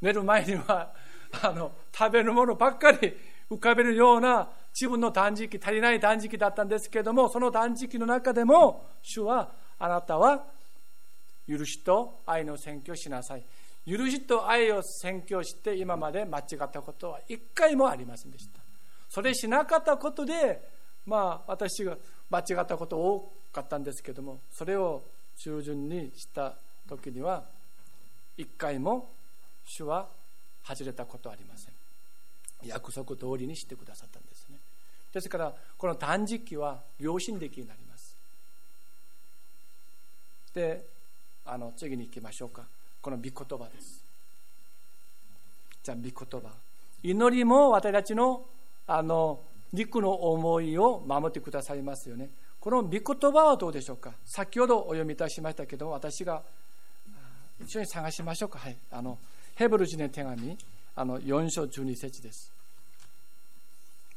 [0.00, 0.94] 寝る前には
[1.42, 10.44] あの食べるものばっかり浮かべるような自分の断食足りない断食だったんですけれどもその断食の中でも主はあなたは
[11.48, 13.44] 許しと愛の選挙しなさい。
[13.86, 18.60] 許しと愛を宣教して今まで間違ったことは一回もありませんでした。
[19.08, 20.60] それしなかったことで
[21.06, 21.96] まあ私が
[22.28, 25.04] 間違ったこと多かったんですけどもそれを
[25.36, 26.54] 従順にした
[26.88, 27.44] 時には
[28.36, 29.12] 一回も
[29.64, 30.08] 主は
[30.66, 31.75] 外れたことはありません。
[32.66, 34.58] 約束通りにしてくださったんですね。
[35.12, 38.16] ですからこの断食は良心的になります。
[40.54, 40.84] で
[41.44, 42.62] あの次に行きましょうか。
[43.00, 44.02] この御言葉です。
[45.82, 46.50] じゃあ御言葉。
[47.02, 48.44] 祈りも私たちの
[48.86, 49.40] あの
[49.72, 52.30] 肉の思いを守ってくださいますよね。
[52.60, 53.00] この御言
[53.32, 54.12] 葉はどうでしょうか。
[54.24, 56.42] 先ほどお読みいたしましたけど私が
[57.62, 58.58] 一緒に探しましょうか。
[58.58, 58.76] はい。
[58.90, 59.18] あの
[59.54, 60.58] ヘブル人の手紙
[60.96, 62.55] あの4章12節です。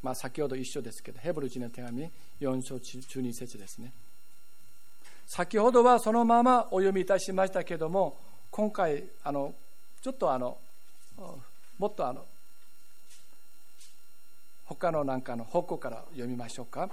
[0.02, 3.92] まあ先ほど一緒ですけどヘブル人の手紙4章12節ですね。
[5.28, 8.18] 先ほどはそのままお読みいたしましたけども
[8.50, 9.54] 今回あの
[10.02, 10.58] ちょっとあの
[11.78, 12.26] もっとあの
[14.66, 16.90] 他のなんかの方向から読みましょうか。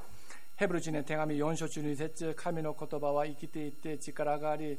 [0.57, 4.79] ヘブル人の手紙4章中に節神の言葉は生きていて力があり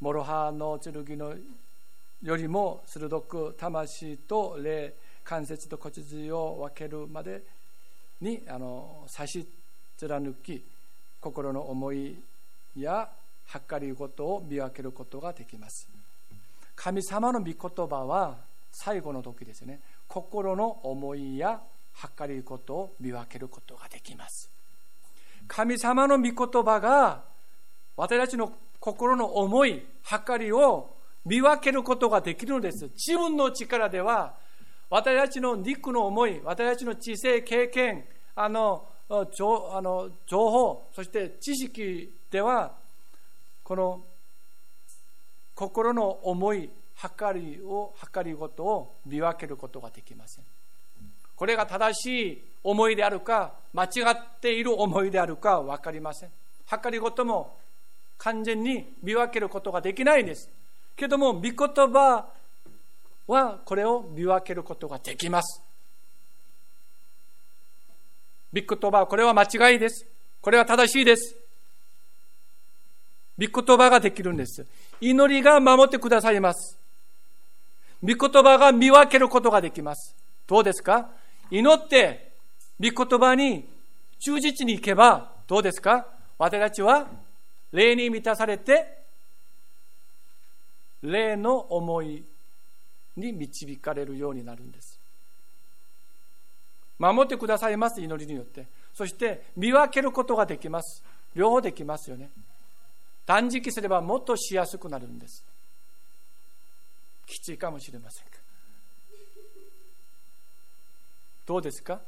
[0.00, 1.34] 諸刃の剣の
[2.22, 4.92] よりも鋭く魂と霊
[5.28, 7.42] 関節と骨髄を分けるまで
[8.22, 9.46] にあの差し
[9.98, 10.64] 貫き
[11.20, 12.16] 心の思い
[12.74, 13.10] や
[13.68, 15.86] 計りごとを見分けることができます。
[16.74, 18.36] 神様の御言葉は
[18.72, 19.80] 最後の時ですね。
[20.06, 21.60] 心の思いや
[22.16, 24.50] 計りごとを見分けることができます。
[25.46, 27.24] 神様の御言葉が
[27.98, 28.50] 私たちの
[28.80, 29.84] 心の思い
[30.26, 30.88] 計りを
[31.26, 32.84] 見分けることができるのです。
[32.94, 34.47] 自分の力では
[34.90, 38.84] 私たちの肉の思い私たちの知性経験あの
[39.34, 42.72] 情あの情報そして知識では
[43.62, 44.00] この
[45.54, 46.70] 心の思い
[47.00, 50.44] 計りを計りごとを見分けることができません。
[51.36, 56.30] これが正しい思いであるか間違っている思いであるか分かりません。
[56.82, 57.56] 計りごとも
[58.18, 60.50] 完全に見分けることができないんです。
[60.96, 62.26] けども御言葉
[63.28, 65.62] はこれを見分けることができます
[68.52, 70.04] 御言葉はこれは間違いです
[70.40, 71.36] これは正しいです
[73.40, 74.66] 御言葉ができるんです。
[75.00, 76.76] 祈りが守ってくださいます。
[78.02, 80.16] 御言葉が見分けることができます。
[80.48, 81.08] どうですか？
[81.48, 82.32] 祈って、
[82.80, 83.64] 御言葉に
[84.18, 86.08] 忠実に行けば、どうですか？
[86.36, 87.06] 私たちは、
[87.70, 89.04] 霊に満たされて、
[91.02, 92.24] 霊の思い
[93.18, 94.98] に導かれるようになるんです。
[96.98, 98.66] 守ってくださいます、祈りによって。
[98.94, 101.02] そして、見分けることができます。
[101.34, 102.30] 両方できますよね。
[103.26, 105.44] 断食すればもっとしやすくなるんです
[107.26, 108.30] きついかもしれませんか
[111.44, 112.00] どうですか？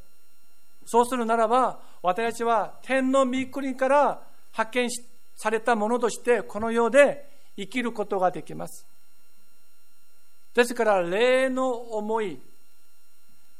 [0.87, 4.89] そうするならば私たちは天の御国から発見
[5.37, 8.87] されたものとしてこの世で生きることができます
[10.55, 12.41] ですから霊の思い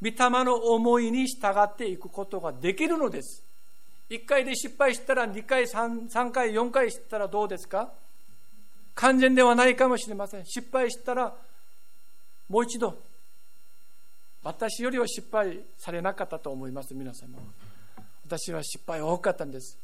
[0.03, 0.15] 御霊
[0.45, 3.43] の思いに従っていくことができるのです。
[4.09, 7.91] 1回で失敗したら2回 3, 3回4回したらどうですか？
[8.95, 10.47] 完全ではないかもしれません。
[10.47, 11.35] 失敗したら
[12.49, 12.99] もう一度
[14.43, 17.39] 私よりは失敗されなかったと思います皆様。
[18.27, 19.79] 私は失敗が多かったんです。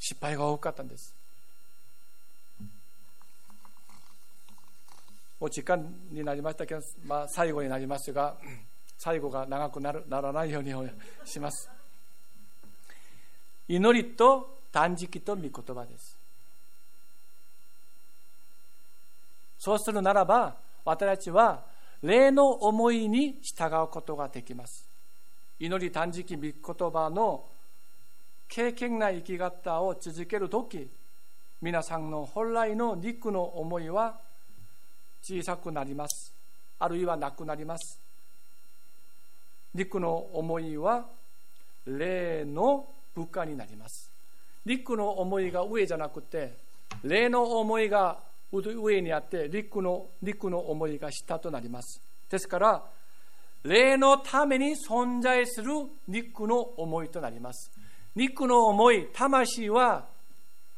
[0.00, 1.14] 失敗が多かったんです。
[5.40, 8.36] お時間になりましたけど、まあ、最後になりますが
[8.98, 10.74] 最後が長くなるならないように
[11.24, 11.70] します。
[13.66, 16.18] 祈りと断食と御言葉です。
[19.58, 21.64] そうするならば私たちは
[22.02, 24.86] 霊の思いに従うことができます。
[25.58, 27.44] 祈り断食御言葉の
[28.48, 30.90] 経験な生き方を続ける時
[31.62, 34.18] 皆さんの本来の肉の思いは
[35.22, 36.32] 小さくなります。
[36.78, 38.00] あるいはなくなります。
[39.74, 41.06] 陸の思いは
[41.86, 44.10] 霊の部下になります。
[44.64, 46.54] 陸の思いが上じゃなくて
[47.02, 48.18] 霊の思いが
[48.52, 52.00] 上にあって陸の陸の思いが下となります。
[52.28, 52.82] ですから
[53.62, 55.72] 霊のために存在する
[56.08, 57.70] 肉の思いとなります。
[58.16, 60.06] 肉の思い魂は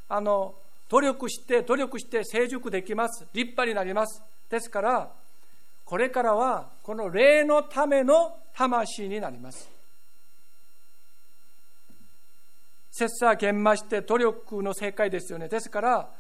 [0.09, 0.55] あの
[0.89, 3.27] 努力して努力して成熟できます。
[3.33, 4.23] 立派になります。
[4.53, 5.11] ですから
[5.83, 9.71] これからはこの霊のための魂になります。
[12.91, 15.49] 切磋研磨して努力の世界ですよね。
[15.49, 16.11] ですから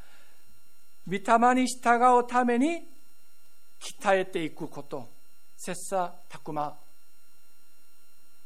[1.06, 2.88] 御霊に従うために
[3.78, 5.06] 鍛えていくこと。
[5.58, 6.74] 切磋琢磨。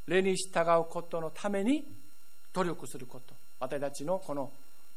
[0.08, 1.84] 霊に従うことのために
[2.52, 3.34] 努力すること。
[3.60, 4.50] 私たちのこの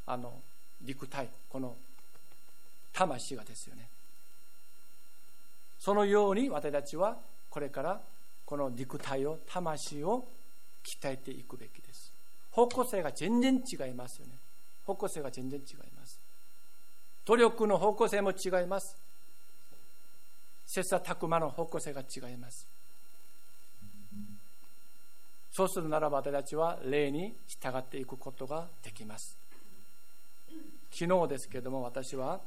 [0.07, 0.33] あの
[0.81, 1.75] 肉体この
[2.91, 3.87] 魂がですよね。
[5.79, 7.17] そのように私たちは
[7.49, 7.99] これから
[8.45, 10.27] この肉体を魂を
[11.01, 12.11] 鍛えていくべきです。
[12.51, 14.33] 方向性が全然違いますよね。
[14.85, 16.19] 方向性が全然違います。
[17.25, 18.97] 努力の方向性も違います。
[20.65, 22.67] 切磋琢磨の方向性が違います。
[25.51, 29.37] そうするならば私たちは霊に従っていくことができます。
[30.91, 32.39] 昨日ですけれども私は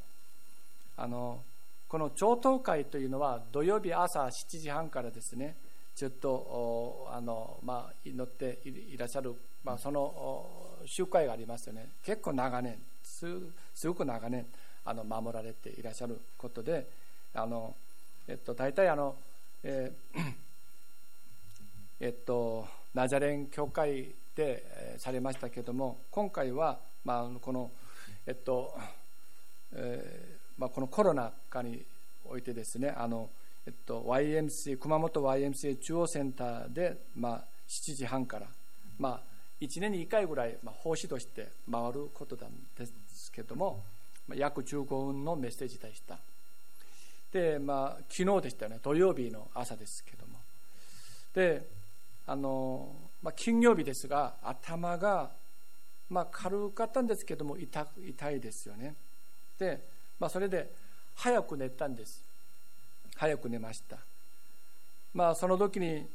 [0.97, 1.41] あの
[1.93, 5.55] この超党会というのは土曜日朝7時半からですね
[5.95, 10.47] ずっとあの、まあ、祈っていらっしゃる、まあ、その
[10.87, 11.91] 集会がありますよね。
[12.03, 13.27] 結構長年す
[13.75, 14.47] すごく長年
[14.87, 16.87] あの守られていらっしゃることで
[17.35, 17.75] あの、
[18.27, 19.15] えっと、大体あの、
[19.63, 20.33] えー、
[22.01, 27.71] えっとナザレン教会で、えされましたけれども今回は、まあ、この、
[28.27, 28.75] えっと
[29.75, 31.83] えーまあ、このコロナ禍に
[32.25, 33.29] おいてですねあの、
[33.67, 38.47] えっと、YMC 熊本 YMCA 中央センターで、まあ、7時半から、
[38.99, 39.21] まあ、
[39.61, 43.83] 1年に1回ぐらい、まあ、奉仕として回ることなんですけども、
[44.29, 46.19] まあ、約15分のメッセージでした。
[47.33, 50.39] で、まあ、昨日でしたよね土曜日の朝ですけども
[51.35, 51.67] で
[52.27, 55.31] あの、まあ、金曜日ですが頭が、
[56.11, 58.95] まあ、軽かったんですけども痛痛いですよね
[59.59, 59.81] で、
[60.23, 60.71] まあ、それで
[61.17, 62.23] 早く寝たんです。
[63.17, 63.97] 早く寝ました。
[65.13, 66.07] まあその時に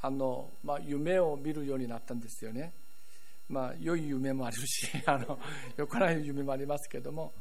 [0.00, 2.72] あの、まあ、夢を見るようになったんですよね。
[3.50, 5.38] まあ良い夢もあるし あの
[5.76, 7.34] 良くない夢もありますけども。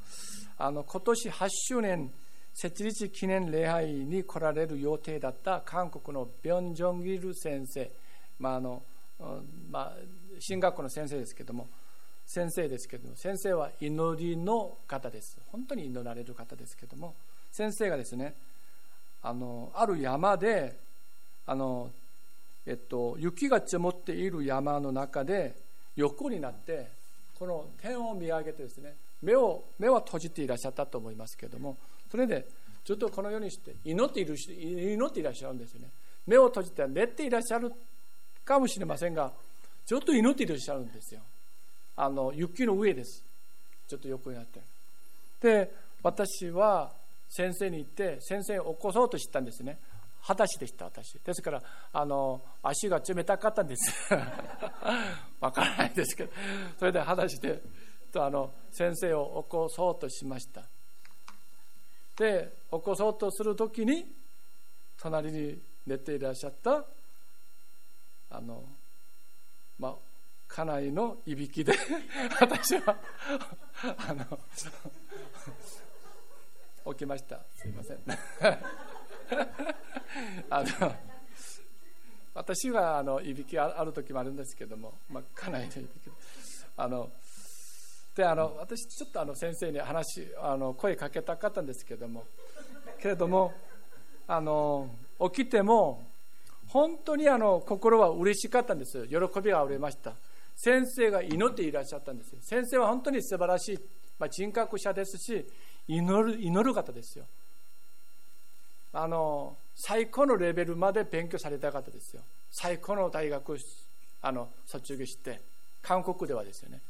[0.57, 2.11] あの今年8周年
[2.53, 7.89] 設立記念礼拝に来られる予定だった韓国のビョン・ジョンギル先生、
[8.37, 8.83] まああの
[9.71, 9.97] まあ、
[10.41, 11.69] 進学校の先生ですけども。
[12.29, 15.35] 先生ですけども先生は祈りの方です。
[15.51, 17.15] 本当に祈られる方ですけども
[17.51, 18.35] 先生がですね
[19.23, 20.77] あのある山で
[21.47, 21.89] あの、
[22.67, 25.55] えっと、雪が積もっている山の中で
[25.95, 26.89] 横になって
[27.39, 31.77] この天を見上げてですね目を目は閉じていらっしゃったと思いますけども
[32.11, 32.45] それで
[32.85, 35.87] ずっとこのようにして祈っている祈っていらっしゃるんですよね。
[36.27, 37.73] 目を閉じて寝ていらっしゃる
[38.45, 39.31] かもしれませんが
[39.87, 41.21] ずっと祈っていらっしゃるんですよ。
[42.01, 43.21] あの雪の上です。
[43.89, 44.61] ちょっと横になって。
[45.41, 45.69] で
[46.01, 46.93] 私は
[47.27, 49.77] 先生に言って先生を起こそうとしたんですね。
[50.21, 51.19] 裸足でした私。
[51.25, 54.13] ですからあの足が冷たかったんです。
[55.41, 56.31] わからないですけど。
[56.77, 57.61] それで裸足で
[58.13, 60.63] とあの先生を起こそうとしました。
[62.17, 64.05] で起こそうとする時に
[64.97, 66.85] 隣に寝ていらっしゃった
[68.29, 68.63] あの
[69.77, 70.08] まあ
[70.49, 71.73] 家内のいびきで
[72.41, 72.97] 私は
[73.81, 74.39] あの
[76.93, 77.39] 起きました。
[77.55, 77.99] すいません。
[80.49, 80.95] あの
[82.33, 85.91] 私はあのいびきある時もあるんですけども、まあ、家内のいびき
[86.75, 87.11] あの
[88.15, 92.25] であの私ちょっとあの先生に話あの声かけたかったんですけども
[92.99, 93.53] けれども
[94.27, 94.89] あの
[95.31, 96.03] 起きても
[96.67, 99.07] 本当にあの心は嬉しかったんです。
[99.07, 100.15] 喜びがありました
[100.61, 102.39] 先生が祈っていらっしゃったんですよ。
[102.41, 103.79] 先生は本当に素晴らしい、
[104.19, 105.45] まあ、人格者ですし
[105.87, 107.23] 祈る祈る方ですよ。
[108.91, 112.21] あの最高のレベルまで勉強された方ですよ。
[112.51, 113.57] 最高の大学
[114.21, 115.39] あの卒業して
[115.81, 116.81] 韓国ではですよね。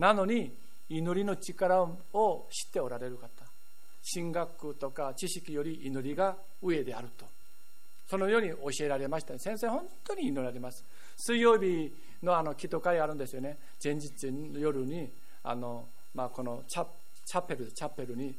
[0.00, 0.52] なのに
[0.88, 3.28] 祈りの力を知っておられる方。
[4.12, 7.37] 神学とか知識より祈りが上であると。
[8.08, 9.38] そのように教えられました。
[9.38, 10.82] 先生本当に祈られます。
[11.16, 13.58] 水曜日のあの祈祷会あるんですよね。
[13.82, 15.10] 前日の夜に
[15.44, 16.86] あの、まあ、このチャ
[17.26, 18.34] チャペルチャペルに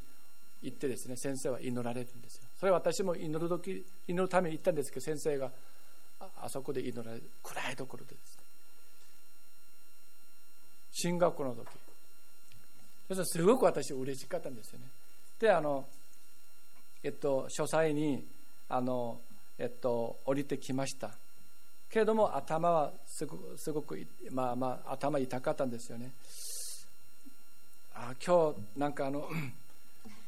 [0.64, 2.44] 行ってですね先生は祈られるんですよ。
[2.60, 5.52] それ私も祈る時祈るために行ったんですけど先生が
[6.42, 8.40] あそこで祈られる暗いところでです
[10.92, 11.68] 進学校の時。
[13.16, 14.86] そしすごく私嬉しかったんですよね。
[15.40, 15.88] であの
[17.04, 18.26] えっと書斎に
[18.68, 19.20] あの
[19.60, 21.12] えっと降りてきました。
[21.90, 24.00] けれども頭はすごすごく
[24.32, 26.12] まあまあ頭痛かったんですよね。
[27.94, 29.30] あ今日なんかあの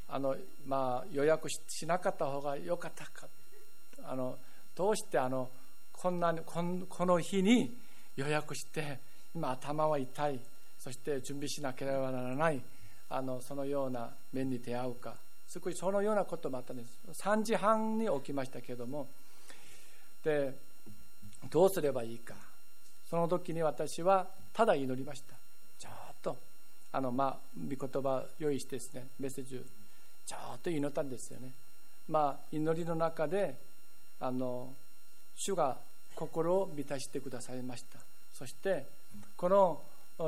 [0.09, 0.35] あの、
[0.65, 3.27] まあ、予約しなかった方が良かったか。
[4.03, 4.37] あの
[4.75, 5.49] どうしてあの
[5.93, 7.73] こんなにこんこの日に
[8.17, 8.99] 予約して
[9.33, 10.39] 今頭は痛い。
[10.77, 12.61] そして準備しなければならない。
[13.09, 15.15] あのそのような面に出会うか。
[15.47, 16.97] 少しそのようなこともあったんです。
[17.23, 19.07] 3時半に起きましたけれども
[20.23, 20.53] で
[21.49, 22.35] どうすればいいか。
[23.10, 25.35] その時に私はただ祈りました。
[25.80, 26.38] ちょっと
[26.91, 29.60] あのまあ御言葉用意してですねメッセージを
[30.26, 31.52] ちょっと祈ったんですよね。
[32.07, 33.56] まあ祈りの中で
[34.19, 34.69] あの
[35.35, 35.77] 主が
[36.15, 37.99] 心を満たしてくださいました。
[38.34, 38.85] そして
[39.35, 39.81] この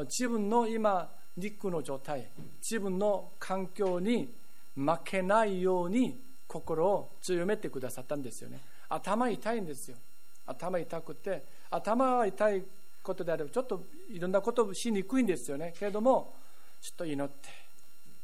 [0.03, 2.27] 自分の今肉の状態
[2.61, 4.33] 自分の環境に
[4.75, 8.59] 負けないように心を強めてくださったんですよね。
[8.93, 9.97] 頭痛いんですよ。
[10.45, 11.43] 頭痛くて。
[11.71, 12.63] 頭が痛い
[13.01, 15.73] ことであればちょっといろんなことしにくいんですよね。
[15.77, 16.35] けれども
[16.81, 17.49] ちょっと祈って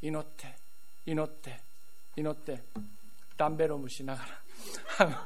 [0.01, 0.55] 祈って
[1.05, 1.59] 祈って
[2.15, 2.61] 祈って
[3.35, 4.21] ダンベルを蒸しなが
[4.99, 5.21] ら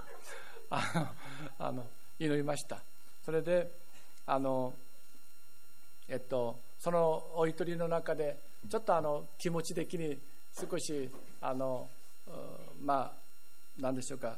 [0.69, 1.07] あの
[1.59, 1.85] あの
[2.17, 2.79] 祈りました。
[3.25, 3.69] それで
[4.25, 4.73] あの
[6.07, 8.37] えっとそのお一人の中で
[8.69, 10.17] ちょっとあの気持ち的に
[10.57, 11.09] 少し
[11.41, 11.89] あの
[12.81, 13.11] まあ
[13.79, 14.37] 何でしょうか。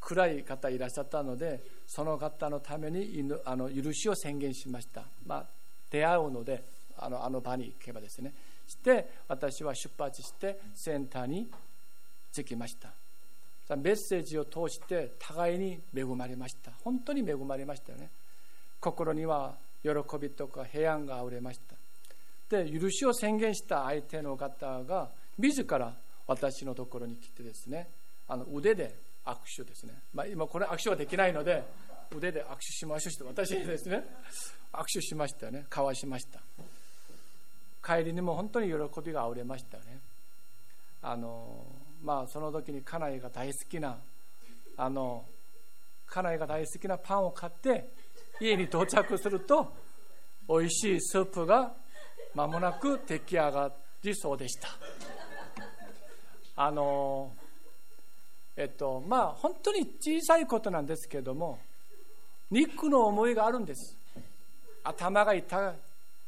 [0.00, 5.44] 暗い方いらっしゃったのでその方のためにあの許しを宣言しました、まあ、
[5.90, 6.64] 出会うので
[6.98, 8.32] あのあの場に行けばですね。
[8.66, 11.48] して私は出発してセンターに
[12.32, 12.90] 着きました。
[13.76, 16.72] メッセージを通して互いに恵まれました。
[16.82, 18.10] 本当に恵まれましたよね。
[18.80, 19.90] 心には喜
[20.20, 21.76] びとか平安があふれました。
[22.56, 25.08] で許しを宣言した相手の方が
[25.38, 25.94] 自ら
[26.26, 27.88] 私のところに来てですね
[28.28, 28.94] あの腕で
[29.24, 31.62] 握手ですね、まあ、今これ握手はできないので
[32.16, 33.12] 腕で握手しましょう。
[33.12, 34.04] して私ですね。
[34.72, 35.64] 握手しましたね。
[35.70, 36.40] 交わしました。
[37.82, 40.00] 帰りにも本当に喜びがあふれましたね。
[41.02, 41.64] あの
[42.02, 43.98] まあその時に家内が大好きな
[44.76, 45.24] あの
[46.06, 47.90] 家内が大好きなパンを買って
[48.40, 49.72] 家に到着すると
[50.48, 51.72] 美味しいスープが
[52.34, 53.72] 間もなく出来上が
[54.02, 54.68] りそうでした。
[56.56, 57.32] あの
[58.60, 61.58] えっとまあ本当に小さいことなんですけども
[62.50, 63.96] 肉の思いがあるんです。
[64.84, 65.74] 頭が痛い。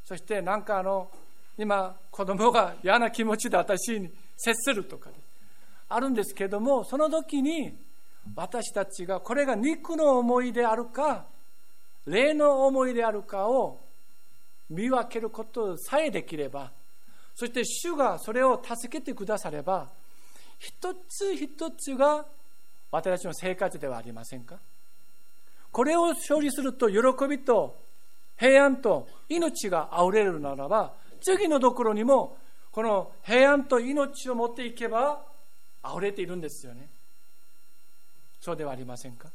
[0.04, 1.10] そしてなんかあの
[1.59, 5.10] 今子供が嫌な気持ちで私に接するとか
[5.90, 7.74] あるんですけどもその時に
[8.34, 11.26] 私たちがこれが肉の思いであるか
[12.06, 13.78] 霊の思いであるかを
[14.70, 16.72] 見分けることさえできれば
[17.34, 19.90] そして主がそれを助けてくだされば
[20.62, 22.24] 一つ一つが
[22.93, 24.59] 私たちの生活ではありませんか？
[25.72, 26.97] これを勝利すると喜
[27.28, 27.74] びと
[28.39, 32.36] 平安と命があふれるならば次のところにも
[32.70, 35.24] この平安と命を持っていけば
[35.84, 36.89] 溢れているんですよね。
[38.40, 39.28] そうではありませんか？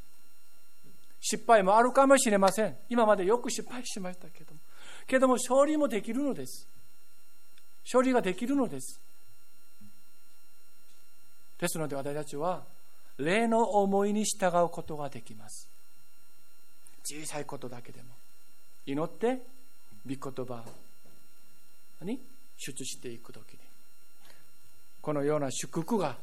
[1.20, 2.76] 失敗もあるかもしれません。
[2.88, 4.60] 今までよく失敗しましたけども。
[5.06, 6.66] けども勝利もできるのです。
[7.84, 9.00] 勝利ができるのです。
[11.60, 12.62] ですので私たちは
[13.18, 15.68] 霊の思いに従うことができます。
[17.04, 18.08] 小さいことだけでも。
[18.86, 19.42] 祈って
[20.06, 20.62] 御言葉
[22.02, 22.20] に
[22.56, 23.58] 出していく時に。
[25.00, 26.16] このような祝福が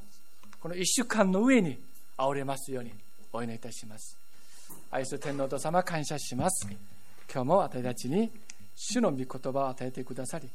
[0.62, 1.78] この一週間の上に
[2.18, 2.92] あふれますように
[3.34, 4.18] お祈りいたします。
[4.90, 6.68] 愛する天皇と様感謝します。
[7.32, 8.32] 今日も私たちに
[8.76, 10.50] 主の御言葉を与えてくださり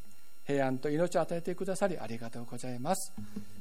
[0.46, 3.12] 平安と命を与えてくださりありがとうございます。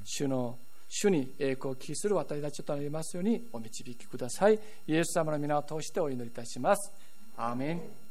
[0.04, 0.58] 主の
[0.90, 4.60] 主に栄光を期する私たちとなりますようにお導きください。
[4.88, 6.92] イエス様の皆を通してお祈りいたします。
[7.38, 8.09] アーメン。